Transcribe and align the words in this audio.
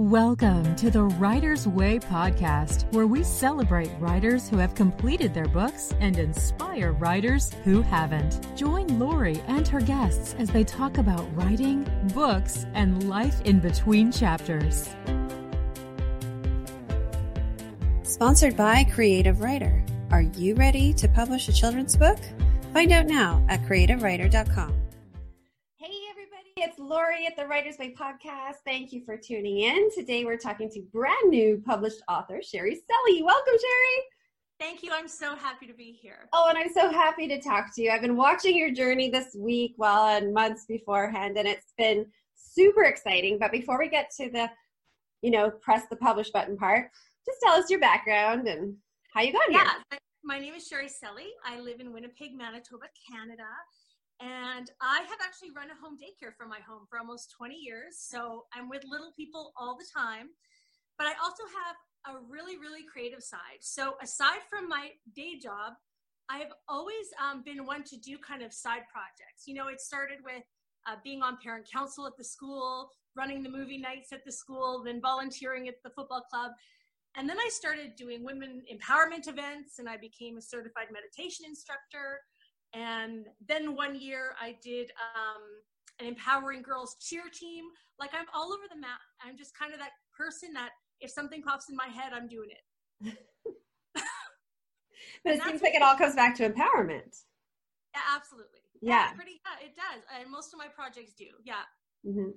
Welcome 0.00 0.76
to 0.76 0.90
the 0.90 1.02
Wrighter's 1.02 1.68
Way 1.68 1.98
podcast, 1.98 2.90
where 2.94 3.06
we 3.06 3.22
celebrate 3.22 3.90
writers 3.98 4.48
who 4.48 4.56
have 4.56 4.74
completed 4.74 5.34
their 5.34 5.46
books 5.46 5.94
and 6.00 6.18
inspire 6.18 6.92
writers 6.92 7.52
who 7.64 7.82
haven't. 7.82 8.40
Join 8.56 8.98
Laurie 8.98 9.42
and 9.46 9.68
her 9.68 9.82
guests 9.82 10.34
as 10.38 10.48
they 10.48 10.64
talk 10.64 10.96
about 10.96 11.28
writing, 11.36 11.86
books, 12.14 12.64
and 12.72 13.10
life 13.10 13.42
in 13.42 13.60
between 13.60 14.10
chapters. 14.10 14.88
Sponsored 18.02 18.56
by 18.56 18.84
Creative 18.84 19.38
Wrighter. 19.42 19.84
Are 20.10 20.22
you 20.22 20.54
ready 20.54 20.94
to 20.94 21.08
publish 21.08 21.46
a 21.50 21.52
children's 21.52 21.94
book? 21.94 22.20
Find 22.72 22.90
out 22.90 23.04
now 23.04 23.44
at 23.50 23.60
creativewrighter.com. 23.66 24.79
Laurie 26.90 27.24
at 27.24 27.36
the 27.36 27.46
Wrighter's 27.46 27.78
Way 27.78 27.94
podcast. 27.94 28.56
Thank 28.66 28.92
you 28.92 29.04
for 29.04 29.16
tuning 29.16 29.60
in. 29.60 29.90
Today 29.94 30.24
we're 30.24 30.36
talking 30.36 30.68
to 30.70 30.80
brand 30.92 31.30
new 31.30 31.62
published 31.64 32.02
author 32.08 32.40
Sherry 32.42 32.74
Selley. 32.74 33.22
Welcome, 33.22 33.52
Sherry. 33.52 34.06
Thank 34.58 34.82
you. 34.82 34.90
I'm 34.92 35.06
so 35.06 35.36
happy 35.36 35.68
to 35.68 35.72
be 35.72 35.92
here. 35.92 36.28
Oh, 36.32 36.48
and 36.48 36.58
I'm 36.58 36.72
so 36.72 36.90
happy 36.90 37.28
to 37.28 37.40
talk 37.40 37.72
to 37.76 37.82
you. 37.82 37.92
I've 37.92 38.00
been 38.00 38.16
watching 38.16 38.56
your 38.56 38.72
journey 38.72 39.08
this 39.08 39.36
week, 39.38 39.74
well, 39.76 40.08
and 40.16 40.34
months 40.34 40.64
beforehand, 40.66 41.38
and 41.38 41.46
it's 41.46 41.74
been 41.78 42.06
super 42.34 42.82
exciting. 42.82 43.38
But 43.38 43.52
before 43.52 43.78
we 43.78 43.88
get 43.88 44.10
to 44.16 44.28
the, 44.28 44.50
you 45.22 45.30
know, 45.30 45.48
press 45.48 45.84
the 45.90 45.96
publish 45.96 46.30
button 46.30 46.56
part, 46.56 46.90
just 47.24 47.38
tell 47.40 47.54
us 47.54 47.70
your 47.70 47.78
background 47.78 48.48
and 48.48 48.74
how 49.14 49.20
you 49.20 49.32
got 49.32 49.42
yeah, 49.48 49.58
here. 49.58 49.70
Yeah, 49.92 49.98
my 50.24 50.40
name 50.40 50.54
is 50.54 50.66
Sherry 50.66 50.88
Selley. 50.88 51.28
I 51.46 51.60
live 51.60 51.78
in 51.78 51.92
Winnipeg, 51.92 52.36
Manitoba, 52.36 52.86
Canada. 53.08 53.46
And 54.20 54.70
I 54.82 55.00
have 55.08 55.18
actually 55.24 55.50
run 55.56 55.70
a 55.70 55.80
home 55.80 55.96
daycare 55.96 56.36
from 56.36 56.50
my 56.50 56.60
home 56.60 56.84
for 56.88 56.98
almost 56.98 57.32
20 57.36 57.54
years. 57.54 57.96
So 57.96 58.44
I'm 58.52 58.68
with 58.68 58.82
little 58.84 59.12
people 59.16 59.52
all 59.56 59.76
the 59.78 59.86
time. 59.96 60.28
But 60.98 61.06
I 61.06 61.12
also 61.22 61.42
have 61.64 62.14
a 62.14 62.20
really, 62.28 62.58
really 62.58 62.84
creative 62.84 63.22
side. 63.22 63.60
So 63.60 63.94
aside 64.02 64.40
from 64.48 64.68
my 64.68 64.90
day 65.16 65.38
job, 65.42 65.72
I've 66.28 66.52
always 66.68 67.08
um, 67.20 67.42
been 67.42 67.64
one 67.64 67.82
to 67.84 67.96
do 67.96 68.18
kind 68.18 68.42
of 68.42 68.52
side 68.52 68.82
projects. 68.92 69.46
You 69.46 69.54
know, 69.54 69.68
it 69.68 69.80
started 69.80 70.18
with 70.22 70.44
uh, 70.86 70.96
being 71.02 71.22
on 71.22 71.38
parent 71.42 71.66
council 71.70 72.06
at 72.06 72.16
the 72.16 72.24
school, 72.24 72.90
running 73.16 73.42
the 73.42 73.48
movie 73.48 73.78
nights 73.78 74.12
at 74.12 74.24
the 74.24 74.32
school, 74.32 74.82
then 74.84 75.00
volunteering 75.00 75.66
at 75.68 75.82
the 75.82 75.90
football 75.90 76.24
club. 76.30 76.52
And 77.16 77.28
then 77.28 77.38
I 77.38 77.48
started 77.50 77.96
doing 77.96 78.24
women 78.24 78.62
empowerment 78.72 79.26
events 79.28 79.78
and 79.78 79.88
I 79.88 79.96
became 79.96 80.36
a 80.36 80.42
certified 80.42 80.86
meditation 80.92 81.44
instructor. 81.46 82.20
And 82.72 83.26
then 83.46 83.74
one 83.74 83.98
year 83.98 84.34
I 84.40 84.56
did 84.62 84.90
um, 85.16 85.42
an 85.98 86.06
empowering 86.06 86.62
girls 86.62 86.96
cheer 87.00 87.24
team. 87.32 87.64
Like 87.98 88.10
I'm 88.14 88.26
all 88.34 88.52
over 88.52 88.64
the 88.72 88.80
map. 88.80 89.00
I'm 89.24 89.36
just 89.36 89.56
kind 89.58 89.72
of 89.72 89.78
that 89.80 89.90
person 90.16 90.52
that 90.54 90.70
if 91.00 91.10
something 91.10 91.42
pops 91.42 91.68
in 91.68 91.76
my 91.76 91.86
head, 91.86 92.12
I'm 92.14 92.28
doing 92.28 92.50
it. 92.50 93.16
but 95.24 95.34
it 95.34 95.42
seems 95.42 95.62
like 95.62 95.74
it 95.74 95.82
all 95.82 95.96
comes 95.96 96.14
back 96.14 96.36
to 96.36 96.48
empowerment. 96.48 97.22
Yeah, 97.94 98.02
absolutely. 98.14 98.60
Yeah. 98.80 99.08
yeah 99.08 99.12
pretty, 99.12 99.40
yeah, 99.44 99.66
it 99.66 99.74
does. 99.74 100.02
And 100.18 100.30
most 100.30 100.52
of 100.52 100.58
my 100.58 100.68
projects 100.68 101.12
do. 101.14 101.26
Yeah. 101.44 101.62
Mm-hmm. 102.06 102.30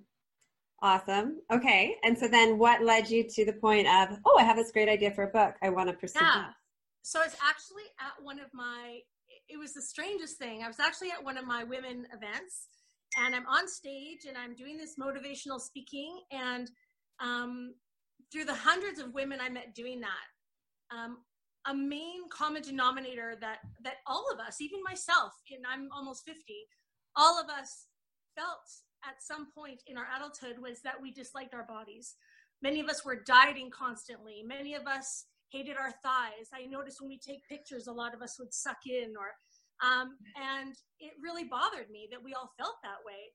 Awesome. 0.81 1.40
Okay. 1.52 1.95
And 2.03 2.18
so 2.18 2.28
then 2.28 2.58
what 2.58 2.84
led 2.84 3.09
you 3.09 3.23
to 3.30 3.45
the 3.45 3.53
point 3.53 3.88
of, 3.88 4.18
oh, 4.25 4.38
I 4.38 4.44
have 4.44 4.58
this 4.58 4.72
great 4.72 4.90
idea 4.90 5.12
for 5.12 5.23
a 5.23 5.28
book. 5.28 5.56
I 5.62 5.70
want 5.70 5.90
to 5.90 5.95
pursue 5.95 6.20
yeah. 6.22 6.34
that. 6.36 6.53
So 7.03 7.22
it's 7.22 7.38
actually 7.45 7.84
at 8.00 8.22
one 8.23 8.40
of 8.40 8.47
my 8.53 9.00
it 9.54 9.59
was 9.59 9.73
the 9.73 9.82
strangest 9.82 10.38
thing. 10.38 10.64
I 10.64 10.68
was 10.68 10.80
actually 10.80 11.12
at 11.12 11.23
one 11.23 11.38
of 11.38 11.46
my 11.46 11.64
women 11.64 12.08
events 12.12 12.70
and 13.23 13.36
I'm 13.36 13.46
on 13.46 13.68
stage 13.68 14.26
and 14.28 14.36
I'm 14.36 14.56
doing 14.56 14.78
this 14.78 14.96
motivational 15.00 15.62
speaking. 15.62 16.20
And 16.32 16.72
um, 17.20 17.76
through 18.31 18.46
the 18.46 18.56
hundreds 18.56 19.00
of 19.00 19.14
women 19.14 19.40
I 19.40 19.50
met 19.50 19.76
doing 19.76 20.02
that, 20.02 20.96
um, 20.96 21.18
a 21.68 21.74
main 21.74 22.28
common 22.30 22.62
denominator 22.64 23.38
that 23.40 23.59
that 23.84 23.98
all 24.08 24.26
of 24.34 24.40
us, 24.40 24.59
even 24.59 24.81
myself, 24.84 25.31
and 25.50 25.63
I'm 25.72 25.88
almost 25.96 26.25
50, 26.25 26.42
all 27.16 27.40
of 27.40 27.47
us 27.47 27.86
felt 28.36 28.68
at 29.08 29.22
some 29.22 29.47
point 29.56 29.81
in 29.88 29.97
our 29.97 30.08
adulthood 30.18 30.58
was 30.59 30.81
that 30.81 31.02
we 31.02 31.12
disliked 31.12 31.53
our 31.53 31.66
bodies. 31.66 32.16
Many 32.62 32.80
of 32.80 32.90
us 32.90 33.06
were 33.06 33.24
dieting 33.25 33.69
constantly. 33.69 34.44
Many 34.46 34.74
of 34.74 34.88
us 34.88 35.25
hated 35.53 35.78
our 35.78 35.91
thighs. 36.03 36.50
I 36.53 36.66
noticed 36.66 37.00
when 37.00 37.09
we 37.09 37.19
take 37.19 37.47
pictures, 37.47 37.88
a 37.88 37.91
lot 37.94 38.14
of 38.14 38.22
us 38.22 38.38
would 38.40 38.53
suck 38.53 38.80
in 38.88 39.14
or, 39.18 39.30
um, 39.88 40.18
and 40.36 40.74
it 41.00 41.14
really 41.22 41.44
bothered 41.44 41.90
me 41.91 42.08
that 42.12 42.24
we 42.24 42.34
all 42.34 42.52
felt 42.58 42.75
that 42.84 43.06
way. 43.06 43.31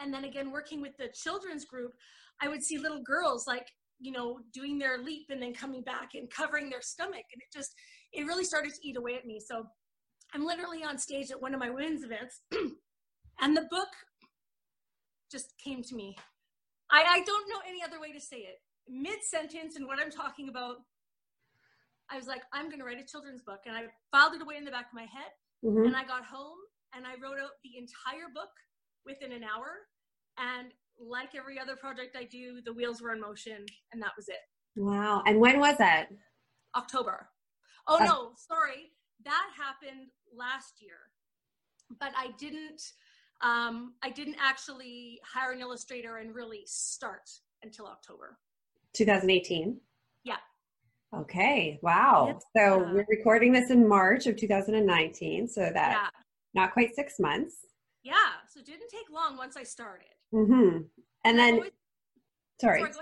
And 0.00 0.12
then 0.12 0.24
again, 0.24 0.50
working 0.50 0.80
with 0.80 0.96
the 0.96 1.08
children's 1.14 1.66
group, 1.66 1.92
I 2.40 2.48
would 2.48 2.62
see 2.62 2.78
little 2.78 3.02
girls 3.02 3.46
like, 3.46 3.66
you 4.00 4.12
know, 4.12 4.38
doing 4.54 4.78
their 4.78 4.98
leap 4.98 5.26
and 5.28 5.42
then 5.42 5.52
coming 5.52 5.82
back 5.82 6.10
and 6.14 6.30
covering 6.30 6.70
their 6.70 6.82
stomach. 6.82 7.24
And 7.32 7.42
it 7.42 7.52
just, 7.52 7.74
it 8.12 8.26
really 8.26 8.44
started 8.44 8.72
to 8.72 8.88
eat 8.88 8.96
away 8.96 9.16
at 9.16 9.26
me. 9.26 9.40
So 9.44 9.66
I'm 10.32 10.46
literally 10.46 10.84
on 10.84 10.98
stage 10.98 11.30
at 11.30 11.42
one 11.42 11.52
of 11.52 11.60
my 11.60 11.68
women's 11.68 12.04
events 12.04 12.40
and 13.40 13.56
the 13.56 13.66
book 13.70 13.88
just 15.30 15.52
came 15.62 15.82
to 15.82 15.94
me. 15.94 16.16
I, 16.90 17.02
I 17.02 17.22
don't 17.26 17.50
know 17.50 17.60
any 17.68 17.82
other 17.82 18.00
way 18.00 18.12
to 18.12 18.20
say 18.20 18.38
it. 18.38 18.60
Mid 18.88 19.22
sentence 19.22 19.76
and 19.76 19.86
what 19.86 19.98
I'm 20.00 20.10
talking 20.10 20.48
about 20.48 20.76
I 22.10 22.16
was 22.16 22.26
like, 22.26 22.42
I'm 22.52 22.66
going 22.66 22.78
to 22.78 22.84
write 22.84 23.00
a 23.00 23.04
children's 23.04 23.42
book. 23.42 23.60
And 23.66 23.76
I 23.76 23.84
filed 24.10 24.34
it 24.34 24.42
away 24.42 24.56
in 24.56 24.64
the 24.64 24.70
back 24.70 24.86
of 24.86 24.94
my 24.94 25.02
head. 25.02 25.32
Mm-hmm. 25.64 25.86
And 25.86 25.96
I 25.96 26.04
got 26.04 26.24
home 26.24 26.58
and 26.94 27.06
I 27.06 27.12
wrote 27.22 27.38
out 27.38 27.58
the 27.62 27.76
entire 27.76 28.28
book 28.34 28.50
within 29.04 29.32
an 29.32 29.44
hour. 29.44 29.88
And 30.38 30.72
like 30.98 31.34
every 31.34 31.58
other 31.58 31.76
project 31.76 32.16
I 32.18 32.24
do, 32.24 32.60
the 32.64 32.72
wheels 32.72 33.02
were 33.02 33.12
in 33.12 33.20
motion 33.20 33.66
and 33.92 34.02
that 34.02 34.12
was 34.16 34.28
it. 34.28 34.40
Wow. 34.76 35.22
And 35.26 35.40
when 35.40 35.60
was 35.60 35.76
that? 35.78 36.08
October. 36.76 37.28
Oh, 37.86 37.96
uh, 37.96 38.04
no, 38.04 38.30
sorry. 38.36 38.92
That 39.24 39.48
happened 39.56 40.08
last 40.34 40.80
year. 40.80 41.10
But 41.98 42.12
I 42.16 42.30
didn't. 42.38 42.82
Um, 43.40 43.94
I 44.02 44.10
didn't 44.10 44.36
actually 44.40 45.20
hire 45.24 45.52
an 45.52 45.60
illustrator 45.60 46.16
and 46.16 46.34
really 46.34 46.62
start 46.66 47.30
until 47.62 47.86
October. 47.86 48.36
2018. 48.94 49.80
Yeah. 50.24 50.36
Okay. 51.16 51.78
Wow. 51.82 52.38
So 52.56 52.78
we're 52.92 53.06
recording 53.08 53.52
this 53.52 53.70
in 53.70 53.88
March 53.88 54.26
of 54.26 54.36
2019. 54.36 55.48
So 55.48 55.60
that 55.62 55.74
yeah. 55.74 56.08
not 56.54 56.72
quite 56.72 56.94
six 56.94 57.14
months. 57.18 57.56
Yeah. 58.02 58.14
So 58.48 58.60
it 58.60 58.66
didn't 58.66 58.90
take 58.90 59.10
long 59.12 59.36
once 59.36 59.56
I 59.56 59.62
started. 59.62 60.08
Mm-hmm. 60.34 60.82
And 61.24 61.38
then, 61.38 61.54
always, 61.54 61.70
sorry. 62.60 62.80
sorry 62.80 62.92
go 62.92 63.00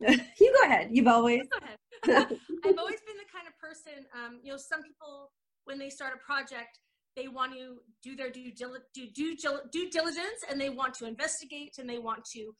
you 0.40 0.56
go 0.60 0.68
ahead. 0.68 0.88
You've 0.92 1.06
always. 1.06 1.42
Go 1.50 1.58
ahead. 1.64 1.78
I've 2.04 2.78
always 2.78 3.00
been 3.00 3.16
the 3.16 3.28
kind 3.32 3.46
of 3.46 3.58
person, 3.60 4.06
um, 4.14 4.40
you 4.42 4.52
know, 4.52 4.58
some 4.58 4.82
people, 4.82 5.30
when 5.64 5.78
they 5.78 5.90
start 5.90 6.14
a 6.14 6.24
project, 6.24 6.78
they 7.16 7.28
want 7.28 7.52
to 7.52 7.78
do 8.02 8.16
their 8.16 8.30
due, 8.30 8.52
do, 8.52 8.76
due, 8.94 9.36
due 9.72 9.90
diligence 9.90 10.44
and 10.48 10.60
they 10.60 10.70
want 10.70 10.94
to 10.94 11.06
investigate 11.06 11.76
and 11.78 11.88
they 11.88 11.98
want 11.98 12.24
to 12.32 12.54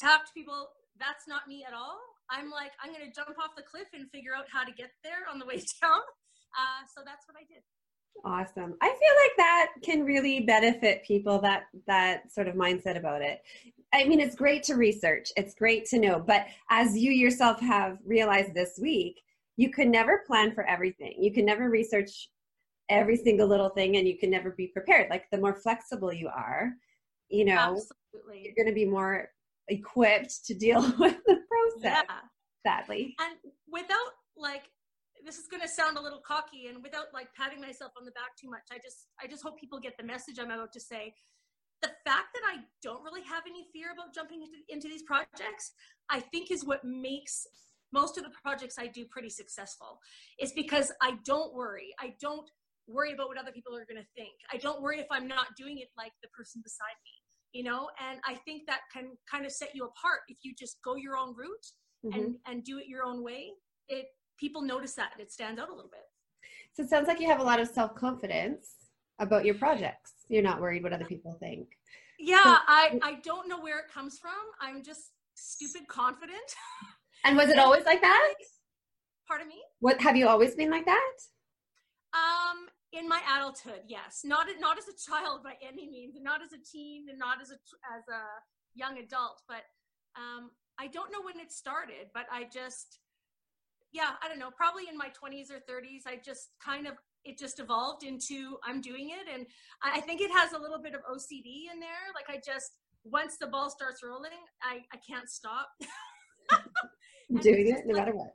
talk 0.00 0.26
to 0.26 0.32
people. 0.34 0.68
That's 0.98 1.26
not 1.26 1.48
me 1.48 1.64
at 1.66 1.74
all. 1.74 1.98
I'm 2.30 2.50
like, 2.50 2.72
I'm 2.82 2.92
going 2.92 3.06
to 3.06 3.14
jump 3.14 3.38
off 3.38 3.56
the 3.56 3.62
cliff 3.62 3.88
and 3.94 4.10
figure 4.10 4.34
out 4.36 4.44
how 4.52 4.64
to 4.64 4.72
get 4.72 4.90
there 5.02 5.28
on 5.30 5.38
the 5.38 5.46
way 5.46 5.56
down. 5.82 6.00
Uh, 6.56 6.84
so 6.94 7.02
that's 7.04 7.26
what 7.26 7.36
I 7.36 7.44
did. 7.48 7.62
Awesome. 8.24 8.74
I 8.80 8.88
feel 8.88 9.14
like 9.22 9.36
that 9.36 9.72
can 9.82 10.04
really 10.04 10.40
benefit 10.40 11.04
people 11.04 11.40
that 11.40 11.64
that 11.86 12.32
sort 12.32 12.48
of 12.48 12.56
mindset 12.56 12.96
about 12.96 13.22
it. 13.22 13.42
I 13.94 14.04
mean, 14.04 14.18
it's 14.18 14.34
great 14.34 14.64
to 14.64 14.74
research. 14.74 15.30
It's 15.36 15.54
great 15.54 15.86
to 15.86 15.98
know, 15.98 16.18
but 16.18 16.46
as 16.68 16.98
you 16.98 17.12
yourself 17.12 17.60
have 17.60 17.98
realized 18.04 18.54
this 18.54 18.78
week, 18.82 19.22
you 19.56 19.70
can 19.70 19.90
never 19.90 20.24
plan 20.26 20.52
for 20.52 20.64
everything. 20.64 21.14
You 21.18 21.32
can 21.32 21.44
never 21.44 21.70
research 21.70 22.28
every 22.88 23.16
single 23.16 23.46
little 23.46 23.68
thing 23.68 23.96
and 23.96 24.08
you 24.08 24.18
can 24.18 24.30
never 24.30 24.50
be 24.50 24.66
prepared. 24.66 25.10
Like 25.10 25.24
the 25.30 25.38
more 25.38 25.54
flexible 25.54 26.12
you 26.12 26.28
are, 26.28 26.72
you 27.28 27.44
know, 27.44 27.76
Absolutely. 28.12 28.42
you're 28.44 28.54
going 28.54 28.68
to 28.68 28.74
be 28.74 28.86
more 28.86 29.28
equipped 29.68 30.44
to 30.46 30.54
deal 30.54 30.82
with 30.98 31.16
the 31.26 31.37
Yeah. 31.82 32.02
Sadly. 32.66 33.14
And 33.20 33.36
without 33.70 34.12
like 34.36 34.64
this 35.24 35.38
is 35.38 35.48
going 35.48 35.62
to 35.62 35.68
sound 35.68 35.96
a 35.96 36.00
little 36.00 36.20
cocky 36.26 36.66
and 36.68 36.82
without 36.82 37.06
like 37.12 37.28
patting 37.34 37.60
myself 37.60 37.92
on 37.98 38.04
the 38.04 38.12
back 38.12 38.36
too 38.40 38.48
much, 38.50 38.66
I 38.72 38.78
just 38.78 39.08
I 39.22 39.26
just 39.26 39.42
hope 39.42 39.58
people 39.58 39.80
get 39.80 39.96
the 39.98 40.04
message 40.04 40.38
I'm 40.38 40.50
about 40.50 40.72
to 40.72 40.80
say. 40.80 41.14
The 41.80 41.90
fact 42.04 42.34
that 42.34 42.42
I 42.46 42.58
don't 42.82 43.04
really 43.04 43.22
have 43.22 43.44
any 43.46 43.66
fear 43.72 43.92
about 43.92 44.12
jumping 44.12 44.42
into, 44.42 44.58
into 44.68 44.88
these 44.88 45.02
projects, 45.02 45.72
I 46.10 46.18
think 46.18 46.50
is 46.50 46.64
what 46.64 46.84
makes 46.84 47.46
most 47.92 48.18
of 48.18 48.24
the 48.24 48.30
projects 48.42 48.76
I 48.78 48.88
do 48.88 49.04
pretty 49.10 49.30
successful. 49.30 50.00
Is 50.40 50.52
because 50.52 50.92
I 51.00 51.18
don't 51.24 51.54
worry. 51.54 51.94
I 52.00 52.14
don't 52.20 52.50
worry 52.88 53.12
about 53.12 53.28
what 53.28 53.38
other 53.38 53.52
people 53.52 53.76
are 53.76 53.86
going 53.86 54.02
to 54.02 54.08
think. 54.16 54.34
I 54.52 54.56
don't 54.56 54.82
worry 54.82 54.98
if 54.98 55.06
I'm 55.10 55.28
not 55.28 55.54
doing 55.56 55.78
it 55.78 55.88
like 55.96 56.12
the 56.22 56.28
person 56.28 56.62
beside 56.64 56.98
me 57.04 57.17
you 57.52 57.62
know 57.62 57.88
and 58.08 58.20
i 58.26 58.34
think 58.44 58.62
that 58.66 58.80
can 58.92 59.10
kind 59.30 59.44
of 59.44 59.52
set 59.52 59.70
you 59.74 59.84
apart 59.84 60.20
if 60.28 60.38
you 60.42 60.54
just 60.58 60.78
go 60.84 60.96
your 60.96 61.16
own 61.16 61.34
route 61.34 61.66
mm-hmm. 62.04 62.18
and 62.18 62.34
and 62.46 62.64
do 62.64 62.78
it 62.78 62.86
your 62.86 63.04
own 63.04 63.22
way 63.22 63.50
it 63.88 64.06
people 64.38 64.62
notice 64.62 64.94
that 64.94 65.10
it 65.18 65.32
stands 65.32 65.60
out 65.60 65.68
a 65.68 65.74
little 65.74 65.90
bit 65.90 66.00
so 66.74 66.82
it 66.82 66.88
sounds 66.88 67.08
like 67.08 67.20
you 67.20 67.26
have 67.26 67.40
a 67.40 67.44
lot 67.44 67.60
of 67.60 67.68
self-confidence 67.68 68.74
about 69.18 69.44
your 69.44 69.54
projects 69.54 70.12
you're 70.28 70.42
not 70.42 70.60
worried 70.60 70.82
what 70.82 70.92
other 70.92 71.04
people 71.06 71.36
think 71.40 71.66
yeah 72.18 72.42
so- 72.42 72.58
i 72.68 72.98
i 73.02 73.14
don't 73.24 73.48
know 73.48 73.60
where 73.60 73.78
it 73.78 73.88
comes 73.92 74.18
from 74.18 74.32
i'm 74.60 74.82
just 74.82 75.12
stupid 75.38 75.86
confident. 75.88 76.36
And 77.24 77.36
was 77.36 77.48
it 77.48 77.58
always 77.58 77.84
like 77.84 78.00
that? 78.00 78.34
Pardon 79.26 79.48
me? 79.48 79.60
What 79.80 80.00
have 80.00 80.16
you 80.16 80.28
always 80.28 80.54
been 80.54 80.70
like 80.70 80.84
that? 80.84 81.14
Um, 82.14 82.68
in 82.92 83.08
my 83.08 83.20
adulthood, 83.36 83.82
yes. 83.86 84.22
Not 84.24 84.46
not 84.60 84.78
as 84.78 84.88
a 84.88 84.96
child 84.96 85.42
by 85.42 85.54
any 85.66 85.88
means, 85.88 86.16
and 86.16 86.24
not 86.24 86.40
as 86.42 86.52
a 86.52 86.62
teen, 86.64 87.06
and 87.08 87.18
not 87.18 87.40
as 87.42 87.50
a 87.50 87.58
as 87.94 88.04
a 88.08 88.22
young 88.74 88.98
adult. 88.98 89.42
But 89.46 89.64
um, 90.16 90.50
I 90.78 90.86
don't 90.86 91.12
know 91.12 91.22
when 91.22 91.38
it 91.38 91.52
started, 91.52 92.08
but 92.14 92.26
I 92.32 92.44
just, 92.52 93.00
yeah, 93.92 94.12
I 94.22 94.28
don't 94.28 94.38
know. 94.38 94.50
Probably 94.56 94.84
in 94.90 94.96
my 94.96 95.08
twenties 95.08 95.50
or 95.50 95.60
thirties, 95.60 96.04
I 96.06 96.16
just 96.24 96.50
kind 96.64 96.86
of 96.86 96.94
it 97.24 97.38
just 97.38 97.60
evolved 97.60 98.04
into 98.04 98.56
I'm 98.64 98.80
doing 98.80 99.10
it, 99.10 99.28
and 99.32 99.46
I 99.82 100.00
think 100.00 100.20
it 100.20 100.30
has 100.30 100.52
a 100.52 100.58
little 100.58 100.80
bit 100.80 100.94
of 100.94 101.00
OCD 101.02 101.68
in 101.72 101.80
there. 101.80 102.08
Like 102.14 102.30
I 102.30 102.40
just 102.44 102.72
once 103.04 103.36
the 103.38 103.48
ball 103.48 103.70
starts 103.70 104.02
rolling, 104.02 104.40
I 104.62 104.80
I 104.92 104.98
can't 105.06 105.28
stop. 105.28 105.68
doing 107.42 107.68
it 107.68 107.86
no 107.86 107.94
like, 107.94 108.06
matter 108.06 108.16
what. 108.16 108.34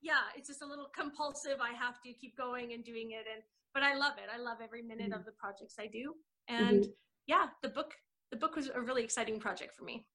Yeah, 0.00 0.32
it's 0.34 0.48
just 0.48 0.62
a 0.62 0.66
little 0.66 0.88
compulsive. 0.96 1.60
I 1.60 1.76
have 1.76 2.00
to 2.06 2.12
keep 2.14 2.36
going 2.36 2.72
and 2.72 2.82
doing 2.82 3.10
it, 3.10 3.26
and 3.30 3.42
but 3.74 3.82
I 3.82 3.94
love 3.94 4.14
it. 4.18 4.28
I 4.32 4.38
love 4.38 4.58
every 4.62 4.82
minute 4.82 5.10
mm-hmm. 5.10 5.20
of 5.20 5.24
the 5.24 5.32
projects 5.32 5.76
I 5.78 5.86
do, 5.86 6.14
and 6.48 6.82
mm-hmm. 6.82 6.90
yeah, 7.26 7.46
the 7.62 7.68
book 7.68 7.92
the 8.30 8.36
book 8.36 8.56
was 8.56 8.70
a 8.74 8.80
really 8.80 9.02
exciting 9.02 9.40
project 9.40 9.74
for 9.74 9.84
me. 9.84 10.06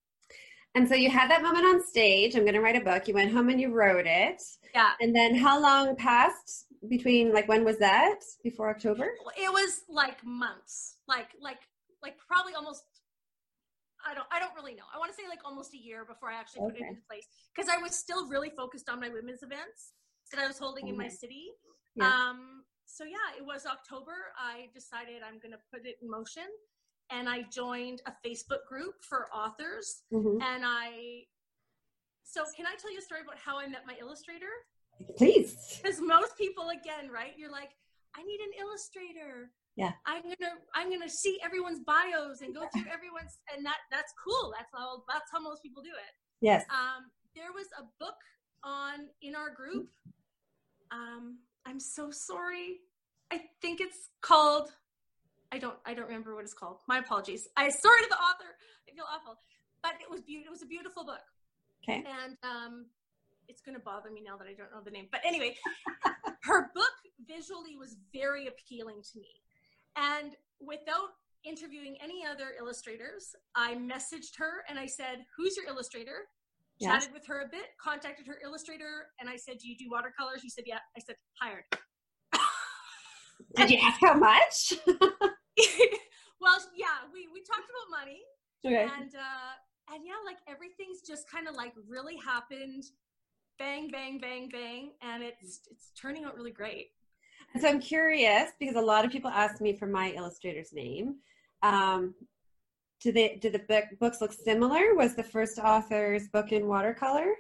And 0.76 0.88
so 0.88 0.94
you 0.94 1.10
had 1.10 1.30
that 1.32 1.42
moment 1.42 1.66
on 1.66 1.86
stage. 1.86 2.36
I'm 2.36 2.42
going 2.42 2.54
to 2.54 2.62
write 2.62 2.76
a 2.76 2.84
book. 2.84 3.08
You 3.08 3.14
went 3.14 3.32
home 3.32 3.48
and 3.48 3.62
you 3.62 3.72
wrote 3.72 4.06
it. 4.06 4.42
Yeah. 4.74 4.92
And 5.00 5.16
then 5.16 5.34
how 5.34 5.60
long 5.62 5.96
passed 5.96 6.66
between 6.90 7.34
like 7.34 7.48
when 7.48 7.64
was 7.64 7.78
that? 7.80 8.20
Before 8.44 8.70
October? 8.70 9.12
It 9.38 9.52
was 9.52 9.84
like 9.90 10.18
months. 10.26 10.98
Like 11.08 11.30
like 11.42 11.60
like 12.04 12.16
probably 12.28 12.54
almost 12.54 12.84
I 14.06 14.14
don't 14.14 14.28
I 14.32 14.40
don't 14.40 14.54
really 14.54 14.76
know. 14.76 14.84
I 14.94 15.00
want 15.00 15.12
to 15.12 15.16
say 15.16 15.28
like 15.30 15.40
almost 15.46 15.74
a 15.74 15.78
year 15.78 16.04
before 16.04 16.30
I 16.30 16.36
actually 16.36 16.62
put 16.70 16.76
it 16.76 16.82
into 16.82 17.02
place 17.10 17.28
because 17.56 17.70
I 17.70 17.82
was 17.82 17.98
still 17.98 18.28
really 18.28 18.50
focused 18.50 18.90
on 18.90 19.00
my 19.00 19.08
women's 19.08 19.44
events 19.44 19.94
that 20.32 20.44
I 20.44 20.48
was 20.48 20.60
holding 20.60 20.86
okay. 20.86 20.92
in 20.92 20.98
my 20.98 21.08
city. 21.08 21.46
Yeah. 21.96 22.08
Um 22.08 22.64
so 22.86 23.04
yeah, 23.04 23.38
it 23.38 23.46
was 23.46 23.66
October. 23.66 24.34
I 24.38 24.70
decided 24.74 25.22
I'm 25.26 25.40
going 25.40 25.52
to 25.52 25.64
put 25.72 25.86
it 25.86 25.98
in 26.02 26.10
motion 26.10 26.48
and 27.12 27.30
I 27.30 27.44
joined 27.52 28.02
a 28.08 28.14
Facebook 28.28 28.66
group 28.68 28.96
for 29.02 29.28
authors 29.34 30.04
mm-hmm. 30.12 30.42
and 30.42 30.64
I 30.66 31.24
so 32.24 32.44
can 32.58 32.66
I 32.66 32.74
tell 32.82 32.92
you 32.92 32.98
a 32.98 33.02
story 33.02 33.22
about 33.22 33.38
how 33.38 33.60
I 33.60 33.68
met 33.68 33.82
my 33.86 33.94
illustrator? 34.00 34.50
Please. 35.18 35.80
Cuz 35.84 36.02
most 36.02 36.38
people 36.38 36.70
again, 36.70 37.12
right? 37.12 37.34
You're 37.38 37.52
like 37.52 37.72
I 38.16 38.24
need 38.24 38.40
an 38.40 38.54
illustrator 38.60 39.52
yeah 39.76 39.92
i'm 40.06 40.24
gonna 40.24 40.54
i'm 40.74 40.90
gonna 40.90 41.10
see 41.10 41.38
everyone's 41.44 41.80
bios 41.86 42.42
and 42.42 42.54
go 42.54 42.62
through 42.74 42.90
everyone's 42.92 43.40
and 43.54 43.66
that 43.66 43.78
that's 43.92 44.14
cool 44.24 44.54
that's 44.58 44.72
how 44.74 45.04
that's 45.10 45.30
how 45.32 45.40
most 45.40 45.62
people 45.62 45.84
do 45.84 45.90
it 45.90 46.14
yes 46.42 46.64
um 46.70 47.12
there 47.36 47.52
was 47.54 47.68
a 47.80 47.84
book 48.00 48.16
on 48.64 49.08
in 49.22 49.36
our 49.36 49.50
group 49.50 49.90
um 50.92 51.38
i'm 51.66 51.80
so 51.80 52.12
sorry. 52.12 52.78
I 53.32 53.42
think 53.62 53.82
it's 53.82 54.10
called 54.22 54.70
i 55.52 55.58
don't 55.58 55.76
i 55.86 55.94
don't 55.94 56.08
remember 56.08 56.36
what 56.36 56.44
it's 56.44 56.54
called. 56.54 56.78
My 56.88 57.00
apologies. 57.00 57.48
I 57.58 57.70
sorry 57.70 58.02
to 58.02 58.10
the 58.10 58.16
author. 58.16 58.52
I 58.88 58.96
feel 58.96 59.06
awful. 59.14 59.38
But 59.82 59.94
it 60.02 60.10
was 60.10 60.22
beautiful 60.22 60.48
it 60.48 60.52
was 60.52 60.62
a 60.62 60.68
beautiful 60.68 61.06
book. 61.06 61.26
Okay. 61.84 62.04
And 62.24 62.38
um 62.44 62.86
it's 63.48 63.62
going 63.62 63.76
to 63.76 63.82
bother 63.82 64.10
me 64.10 64.24
now 64.26 64.38
that 64.38 64.48
i 64.48 64.54
don't 64.54 64.72
know 64.72 64.82
the 64.84 64.92
name. 64.92 65.08
But 65.12 65.22
anyway 65.26 65.56
her 66.44 66.72
book 66.74 66.96
visually 67.28 67.76
was 67.76 67.96
very 68.14 68.48
appealing 68.48 69.02
to 69.14 69.20
me. 69.20 69.30
And 69.96 70.36
without 70.60 71.10
interviewing 71.44 71.96
any 72.04 72.26
other 72.26 72.54
illustrators, 72.60 73.36
I 73.56 73.76
messaged 73.76 74.38
her 74.38 74.64
and 74.68 74.80
I 74.80 74.86
said, 74.88 75.26
Who's 75.38 75.56
your 75.56 75.68
illustrator? 75.68 76.28
Yes. 76.80 76.92
Chatted 76.92 77.14
with 77.14 77.26
her 77.28 77.42
a 77.42 77.48
bit, 77.48 77.68
contacted 77.82 78.28
her 78.28 78.38
illustrator, 78.44 79.08
and 79.20 79.30
I 79.30 79.38
said, 79.38 79.60
Do 79.60 79.70
you 79.70 79.78
do 79.78 79.86
watercolors? 79.90 80.42
She 80.42 80.50
said, 80.50 80.66
Yeah. 80.68 80.80
I 80.96 81.00
said, 81.00 81.16
Hired. 81.40 81.64
Did 83.56 83.72
you 83.72 83.80
ask 83.82 84.00
how 84.02 84.14
much? 84.14 84.74
well, 86.42 86.60
yeah, 86.76 87.08
we, 87.14 87.28
we 87.34 87.42
talked 87.44 87.70
about 87.70 88.00
money. 88.00 88.22
Okay. 88.66 88.84
And 88.84 89.16
uh 89.16 89.94
and 89.94 90.04
yeah, 90.06 90.14
like 90.26 90.38
everything's 90.48 91.02
just 91.02 91.30
kind 91.30 91.48
of 91.48 91.56
like 91.56 91.74
really 91.88 92.18
happened, 92.18 92.84
bang, 93.60 93.90
bang, 93.92 94.20
bang, 94.20 94.50
bang, 94.52 94.92
and 95.02 95.24
it's 95.24 95.62
it's 95.70 95.92
turning 96.00 96.26
out 96.26 96.36
really 96.36 96.52
great. 96.52 96.88
So 97.60 97.68
I'm 97.68 97.80
curious 97.80 98.52
because 98.60 98.76
a 98.76 98.82
lot 98.82 99.06
of 99.06 99.12
people 99.12 99.30
ask 99.30 99.62
me 99.62 99.74
for 99.74 99.86
my 99.86 100.12
illustrator's 100.12 100.74
name. 100.74 101.18
Um, 101.62 102.16
do 103.06 103.12
they 103.12 103.38
did 103.40 103.54
the 103.54 103.60
book, 103.60 103.86
books 104.00 104.20
look 104.20 104.34
similar? 104.34 104.96
Was 104.96 105.16
the 105.16 105.24
first 105.24 105.60
author's 105.60 106.28
book 106.30 106.52
in 106.52 106.66
watercolor? 106.66 107.36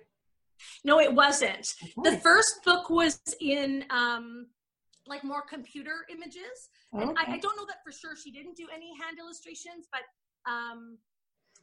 No, 0.83 0.99
it 0.99 1.11
wasn't. 1.11 1.73
Okay. 1.81 2.11
The 2.11 2.17
first 2.19 2.63
book 2.63 2.91
was 2.91 3.19
in 3.41 3.83
um, 3.89 4.45
like 5.07 5.23
more 5.23 5.41
computer 5.41 6.05
images, 6.11 6.69
and. 6.93 7.17
I, 7.17 7.33
I, 7.33 7.37
don't 7.39 7.57
know 7.57 7.65
that 7.65 7.77
for 7.83 7.91
sure. 7.91 8.15
She 8.15 8.31
didn't 8.31 8.55
do 8.55 8.67
any 8.71 8.91
hand 9.01 9.17
illustrations, 9.19 9.87
but 9.91 10.01
um, 10.49 10.99